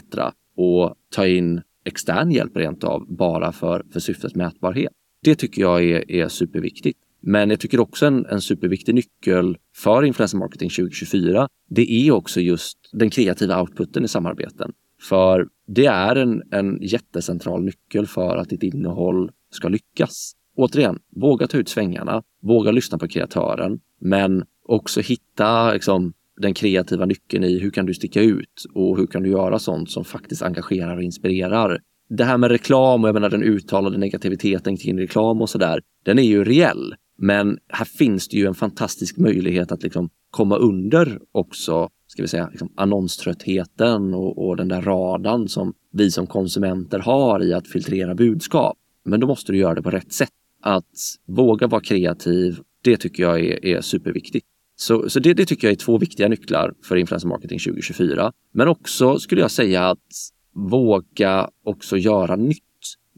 [0.56, 4.92] och ta in extern hjälp rent av bara för, för syftet mätbarhet.
[5.24, 6.98] Det tycker jag är, är superviktigt.
[7.26, 12.40] Men jag tycker också en, en superviktig nyckel för influencer marketing 2024, det är också
[12.40, 14.72] just den kreativa outputen i samarbeten.
[15.08, 20.32] För det är en, en jättecentral nyckel för att ditt innehåll ska lyckas.
[20.56, 27.06] Återigen, våga ta ut svängarna, våga lyssna på kreatören, men också hitta liksom, den kreativa
[27.06, 30.42] nyckeln i hur kan du sticka ut och hur kan du göra sånt som faktiskt
[30.42, 31.80] engagerar och inspirerar.
[32.08, 36.18] Det här med reklam och jag menar den uttalade negativiteten kring reklam och sådär, den
[36.18, 36.94] är ju reell.
[37.18, 42.28] Men här finns det ju en fantastisk möjlighet att liksom komma under också, ska vi
[42.28, 47.68] säga, liksom annonströttheten och, och den där radan som vi som konsumenter har i att
[47.68, 48.78] filtrera budskap.
[49.04, 50.30] Men då måste du göra det på rätt sätt.
[50.62, 50.94] Att
[51.26, 54.46] våga vara kreativ, det tycker jag är, är superviktigt.
[54.76, 58.32] Så, så det, det, tycker jag är två viktiga nycklar för influencer marketing 2024.
[58.52, 60.08] Men också skulle jag säga att
[60.54, 62.73] våga också göra nytta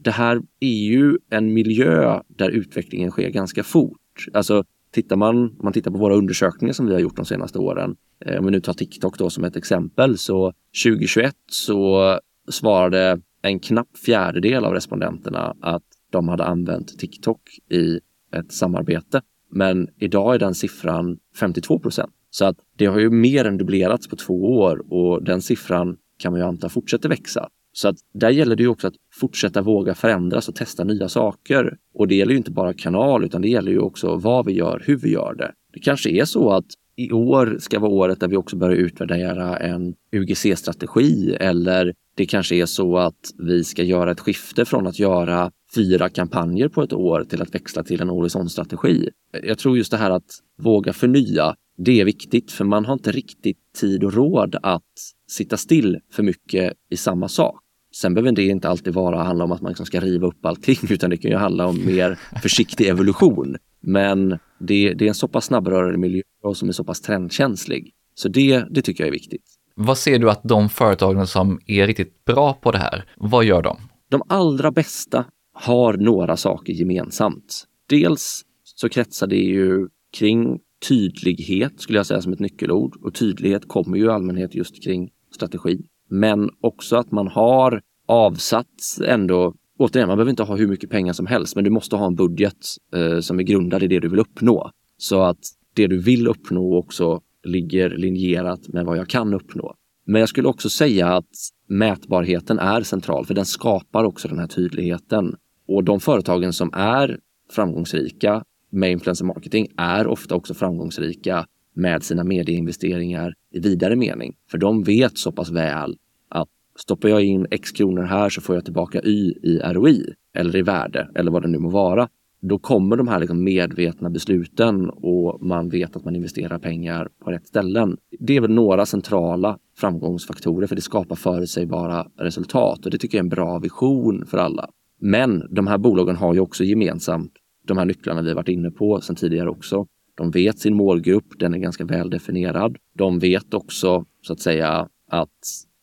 [0.07, 4.25] det här är ju en miljö där utvecklingen sker ganska fort.
[4.33, 7.59] Alltså tittar man, om man tittar på våra undersökningar som vi har gjort de senaste
[7.59, 7.95] åren,
[8.25, 10.53] eh, om vi nu tar TikTok då som ett exempel, så
[10.83, 17.41] 2021 så svarade en knapp fjärdedel av respondenterna att de hade använt TikTok
[17.71, 17.99] i
[18.35, 19.21] ett samarbete.
[19.51, 22.11] Men idag är den siffran 52 procent.
[22.29, 26.31] Så att det har ju mer än dubblerats på två år och den siffran kan
[26.31, 27.49] man ju anta fortsätter växa.
[27.77, 31.77] Så att där gäller det ju också att fortsätta våga förändras och testa nya saker.
[31.93, 34.83] Och det gäller ju inte bara kanal utan det gäller ju också vad vi gör,
[34.85, 35.51] hur vi gör det.
[35.73, 36.65] Det kanske är så att
[36.95, 42.55] i år ska vara året där vi också börjar utvärdera en UGC-strategi eller det kanske
[42.55, 46.93] är så att vi ska göra ett skifte från att göra fyra kampanjer på ett
[46.93, 49.09] år till att växla till en horisontstrategi.
[49.43, 53.11] Jag tror just det här att våga förnya, det är viktigt för man har inte
[53.11, 54.83] riktigt tid och råd att
[55.29, 57.63] sitta still för mycket i samma sak.
[57.95, 60.77] Sen behöver det inte alltid vara handla om att man liksom ska riva upp allting
[60.89, 63.55] utan det kan ju handla om mer försiktig evolution.
[63.81, 64.29] Men
[64.59, 67.93] det, det är en så pass snabbrörlig miljö och som är så pass trendkänslig.
[68.15, 69.43] Så det, det tycker jag är viktigt.
[69.75, 73.61] Vad ser du att de företagen som är riktigt bra på det här, vad gör
[73.61, 73.77] de?
[74.09, 77.63] De allra bästa har några saker gemensamt.
[77.89, 83.67] Dels så kretsar det ju kring tydlighet skulle jag säga som ett nyckelord och tydlighet
[83.67, 85.85] kommer ju i allmänhet just kring strategi.
[86.09, 91.13] Men också att man har avsatt ändå Återigen, man behöver inte ha hur mycket pengar
[91.13, 92.57] som helst, men du måste ha en budget
[92.93, 94.71] eh, som är grundad i det du vill uppnå.
[94.97, 95.39] Så att
[95.75, 99.73] det du vill uppnå också ligger linjerat med vad jag kan uppnå.
[100.05, 101.29] Men jag skulle också säga att
[101.67, 105.35] mätbarheten är central, för den skapar också den här tydligheten.
[105.67, 107.19] Och de företagen som är
[107.51, 111.45] framgångsrika med influencer marketing är ofta också framgångsrika
[111.77, 114.35] med sina medieinvesteringar i vidare mening.
[114.51, 115.97] För de vet så pass väl
[116.29, 120.55] att stoppar jag in x kronor här så får jag tillbaka y i ROI eller
[120.55, 122.09] i värde eller vad det nu må vara.
[122.41, 127.31] Då kommer de här liksom medvetna besluten och man vet att man investerar pengar på
[127.31, 127.97] rätt ställen.
[128.19, 133.23] Det är väl några centrala framgångsfaktorer för det skapar förutsägbara resultat och det tycker jag
[133.23, 134.69] är en bra vision för alla.
[134.99, 137.31] Men de här bolagen har ju också gemensamt
[137.67, 139.87] de här nycklarna vi varit inne på sedan tidigare också.
[140.17, 142.77] De vet sin målgrupp, den är ganska väl definierad.
[142.93, 145.29] De vet också så att säga att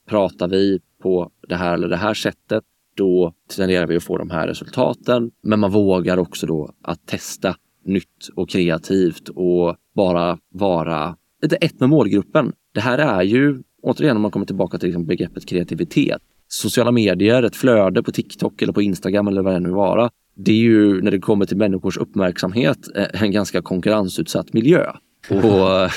[0.09, 2.65] pratar vi på det här eller det här sättet,
[2.97, 5.31] då tenderar vi att få de här resultaten.
[5.43, 11.81] Men man vågar också då att testa nytt och kreativt och bara vara lite ett
[11.81, 12.53] med målgruppen.
[12.75, 17.43] Det här är ju, återigen om man kommer tillbaka till liksom begreppet kreativitet, sociala medier,
[17.43, 20.11] ett flöde på TikTok eller på Instagram eller vad det nu vara.
[20.35, 24.93] Det är ju när det kommer till människors uppmärksamhet eh, en ganska konkurrensutsatt miljö.
[25.31, 25.41] Och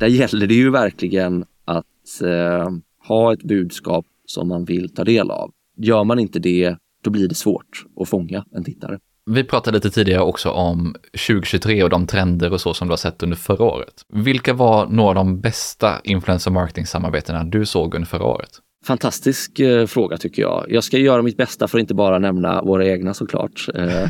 [0.00, 2.68] där gäller det ju verkligen att eh,
[3.08, 5.50] ha ett budskap som man vill ta del av.
[5.76, 8.98] Gör man inte det, då blir det svårt att fånga en tittare.
[9.30, 10.94] Vi pratade lite tidigare också om
[11.28, 14.02] 2023 och de trender och så som du har sett under förra året.
[14.08, 18.50] Vilka var några av de bästa influencer marketing-samarbetena du såg under förra året?
[18.84, 20.66] Fantastisk eh, fråga tycker jag.
[20.68, 23.68] Jag ska göra mitt bästa för att inte bara nämna våra egna såklart.
[23.74, 24.08] Eh,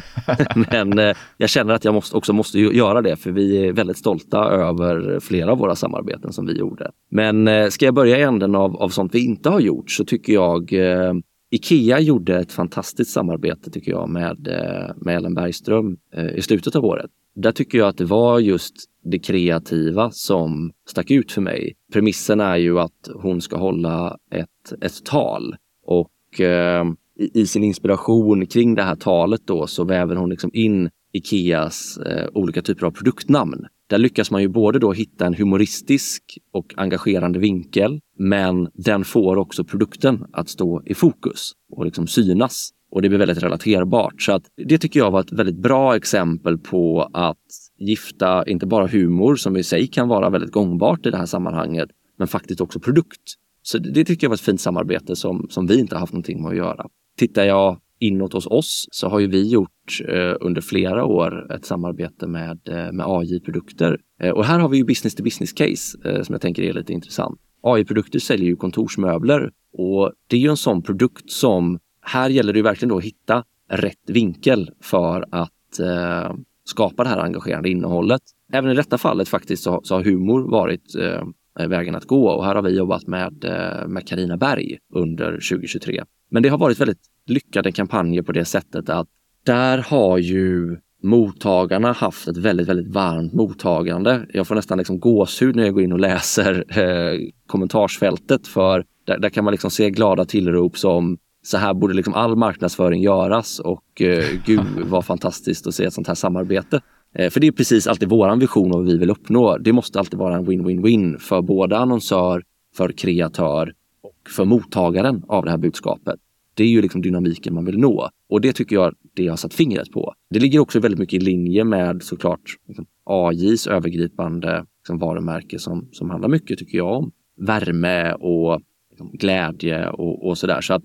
[0.70, 3.98] men eh, jag känner att jag måste, också måste göra det för vi är väldigt
[3.98, 6.90] stolta över flera av våra samarbeten som vi gjorde.
[7.10, 10.04] Men eh, ska jag börja i änden av, av sånt vi inte har gjort så
[10.04, 11.12] tycker jag eh,
[11.50, 16.76] Ikea gjorde ett fantastiskt samarbete tycker jag med, eh, med Ellen Bergström eh, i slutet
[16.76, 17.10] av året.
[17.42, 18.74] Där tycker jag att det var just
[19.04, 21.74] det kreativa som stack ut för mig.
[21.92, 26.84] Premissen är ju att hon ska hålla ett, ett tal och eh,
[27.18, 31.98] i, i, sin inspiration kring det här talet då så väver hon liksom in Ikeas
[31.98, 33.66] eh, olika typer av produktnamn.
[33.86, 36.22] Där lyckas man ju både då hitta en humoristisk
[36.52, 42.70] och engagerande vinkel, men den får också produkten att stå i fokus och liksom synas.
[42.90, 44.22] Och det blir väldigt relaterbart.
[44.22, 47.36] Så att det tycker jag var ett väldigt bra exempel på att
[47.78, 51.88] gifta inte bara humor som i sig kan vara väldigt gångbart i det här sammanhanget,
[52.18, 53.22] men faktiskt också produkt.
[53.62, 56.50] Så det tycker jag var ett fint samarbete som, som vi inte haft någonting med
[56.50, 56.86] att göra.
[57.18, 61.64] Tittar jag inåt hos oss så har ju vi gjort eh, under flera år ett
[61.64, 64.00] samarbete med, eh, med AI-produkter.
[64.20, 66.72] Eh, och här har vi ju business to business case eh, som jag tänker är
[66.72, 67.40] lite intressant.
[67.62, 71.78] AI-produkter säljer ju kontorsmöbler och det är ju en sån produkt som
[72.08, 76.34] här gäller det verkligen då att hitta rätt vinkel för att eh,
[76.64, 78.22] skapa det här engagerande innehållet.
[78.52, 82.44] Även i detta fallet faktiskt så, så har humor varit eh, vägen att gå och
[82.44, 86.04] här har vi jobbat med eh, med Carina Berg under 2023.
[86.30, 89.08] Men det har varit väldigt lyckade kampanjer på det sättet att
[89.44, 94.26] där har ju mottagarna haft ett väldigt, väldigt varmt mottagande.
[94.32, 99.18] Jag får nästan liksom gåshud när jag går in och läser eh, kommentarsfältet för där,
[99.18, 101.18] där, kan man liksom se glada tillrop som
[101.48, 105.94] så här borde liksom all marknadsföring göras och eh, gud vad fantastiskt att se ett
[105.94, 106.80] sånt här samarbete.
[107.14, 109.58] Eh, för det är precis alltid våran vision och vad vi vill uppnå.
[109.58, 112.42] Det måste alltid vara en win-win-win för både annonsör,
[112.76, 113.72] för kreatör
[114.02, 116.20] och för mottagaren av det här budskapet.
[116.54, 119.54] Det är ju liksom dynamiken man vill nå och det tycker jag det har satt
[119.54, 120.14] fingret på.
[120.30, 125.88] Det ligger också väldigt mycket i linje med såklart liksom, AJs övergripande liksom, varumärke som,
[125.92, 130.60] som handlar mycket, tycker jag, om värme och liksom, glädje och, och sådär.
[130.60, 130.82] Så att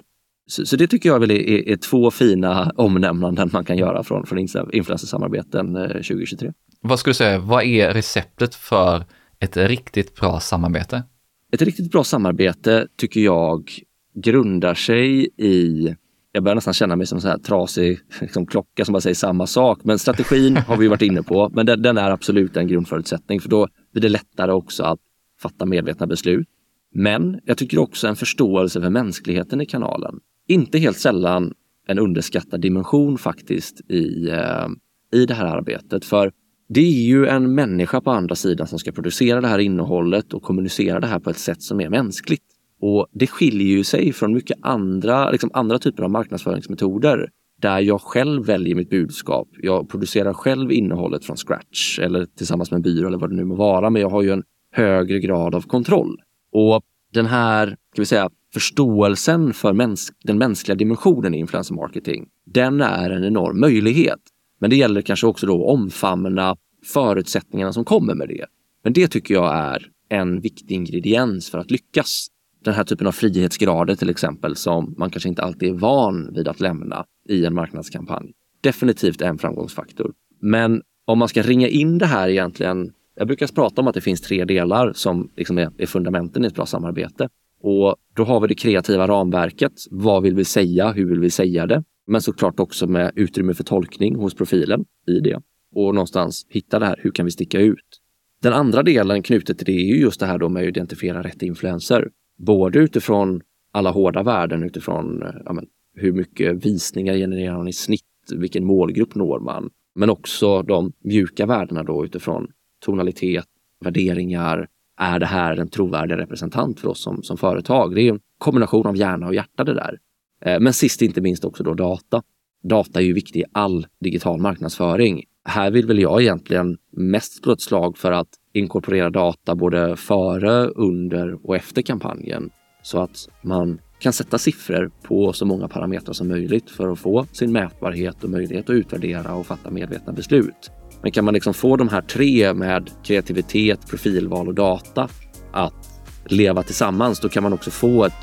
[0.48, 4.04] så, så, det tycker jag väl är, är, är, två fina omnämnanden man kan göra
[4.04, 4.40] från, från
[4.72, 6.48] influencersamarbeten 2023.
[6.48, 9.06] Eh, vad skulle du säga, vad är receptet för
[9.40, 11.04] ett riktigt bra samarbete?
[11.52, 13.72] Ett riktigt bra samarbete tycker jag
[14.16, 15.96] grundar sig i
[16.36, 19.80] jag börjar nästan känna mig som en trasig liksom, klocka som bara säger samma sak.
[19.84, 23.50] Men strategin har vi varit inne på, men den, den, är absolut en grundförutsättning för
[23.50, 25.00] då blir det lättare också att
[25.42, 26.48] fatta medvetna beslut.
[26.94, 31.54] Men jag tycker också en förståelse för mänskligheten i kanalen inte helt sällan
[31.88, 34.68] en underskattad dimension faktiskt i, eh,
[35.14, 36.06] i det här arbetet.
[36.06, 36.32] För
[36.70, 40.44] det är ju en människa på andra sidan som ska producera det här innehållet och
[40.44, 42.44] kommunicera det här på ett sätt som är mänskligt.
[42.82, 47.30] Och det skiljer ju sig från mycket andra, liksom andra typer av marknadsföringsmetoder
[47.62, 49.48] där jag själv väljer mitt budskap.
[49.62, 53.44] Jag producerar själv innehållet från scratch eller tillsammans med en byrå eller vad det nu
[53.44, 56.22] må vara, men jag har ju en högre grad av kontroll.
[56.52, 56.84] Och
[57.14, 62.82] den här, ska vi säga, förståelsen för mäns den mänskliga dimensionen i influencer marketing, den
[62.82, 64.20] är en enorm möjlighet.
[64.60, 66.56] Men det gäller kanske också då att omfamna
[66.86, 68.46] förutsättningarna som kommer med det.
[68.84, 72.28] Men det tycker jag är en viktig ingrediens för att lyckas.
[72.64, 76.48] Den här typen av frihetsgrader till exempel som man kanske inte alltid är van vid
[76.48, 78.32] att lämna i en marknadskampanj.
[78.62, 80.14] Definitivt en framgångsfaktor.
[80.42, 84.02] Men om man ska ringa in det här egentligen jag brukar prata om att det
[84.02, 87.30] finns tre delar som liksom är, är fundamenten i ett bra samarbete.
[87.62, 89.74] Och då har vi det kreativa ramverket.
[89.92, 90.92] Vad vill vi säga?
[90.92, 91.84] Hur vill vi säga det?
[92.08, 95.42] Men såklart också med utrymme för tolkning hos profilen i det.
[95.76, 98.00] Och någonstans hitta det här, hur kan vi sticka ut?
[98.42, 101.24] Den andra delen knutet till det är ju just det här då med att identifiera
[101.24, 102.10] rätt influenser.
[102.38, 103.42] Både utifrån
[103.72, 108.02] alla hårda värden, utifrån ja, men, hur mycket visningar genererar man i snitt,
[108.36, 109.70] vilken målgrupp når man?
[109.96, 112.48] Men också de mjuka värdena då utifrån
[112.86, 113.46] tonalitet,
[113.80, 114.68] värderingar.
[115.00, 117.96] Är det här en trovärdig representant för oss som, som företag?
[117.96, 120.00] Det är en kombination av hjärna och hjärta det där.
[120.46, 122.24] Eh, men sist inte minst också då data.
[122.64, 125.24] Data är ju viktig i all digital marknadsföring.
[125.46, 130.68] Här vill väl jag egentligen mest slå ett slag för att inkorporera data både före,
[130.68, 132.50] under och efter kampanjen
[132.84, 137.26] så att man kan sätta siffror på så många parametrar som möjligt för att få
[137.32, 140.72] sin mätbarhet och möjlighet att utvärdera och fatta medvetna beslut.
[141.04, 145.10] Men kan man liksom få de här tre med kreativitet, profilval och data
[145.52, 148.14] att leva tillsammans, då kan man också få ett,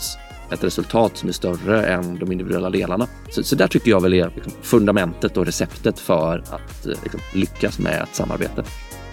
[0.52, 3.06] ett resultat som är större än de individuella delarna.
[3.30, 7.20] Så, så där tycker jag väl är liksom fundamentet och receptet för att eh, liksom,
[7.34, 8.64] lyckas med ett samarbete.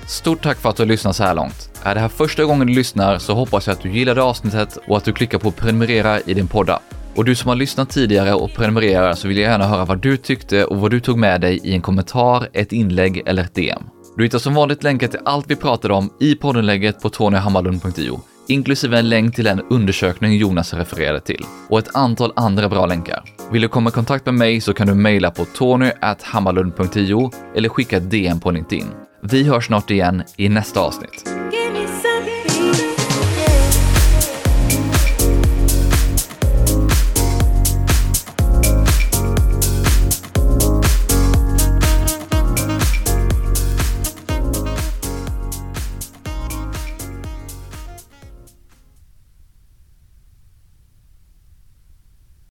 [0.07, 1.69] Stort tack för att du har lyssnat så här långt.
[1.83, 4.97] Är det här första gången du lyssnar så hoppas jag att du gillade avsnittet och
[4.97, 6.69] att du klickar på prenumerera i din podd.
[7.17, 10.17] Och du som har lyssnat tidigare och prenumererar så vill jag gärna höra vad du
[10.17, 13.83] tyckte och vad du tog med dig i en kommentar, ett inlägg eller ett DM.
[14.17, 18.99] Du hittar som vanligt länkar till allt vi pratade om i poddinlägget på tonyhammarlund.io, inklusive
[18.99, 23.23] en länk till den undersökning Jonas refererade till och ett antal andra bra länkar.
[23.51, 27.97] Vill du komma i kontakt med mig så kan du mejla på tonyhammarlund.io eller skicka
[27.97, 28.87] ett DM på LinkedIn.
[29.23, 31.23] Vi hörs snart igen i nästa avsnitt.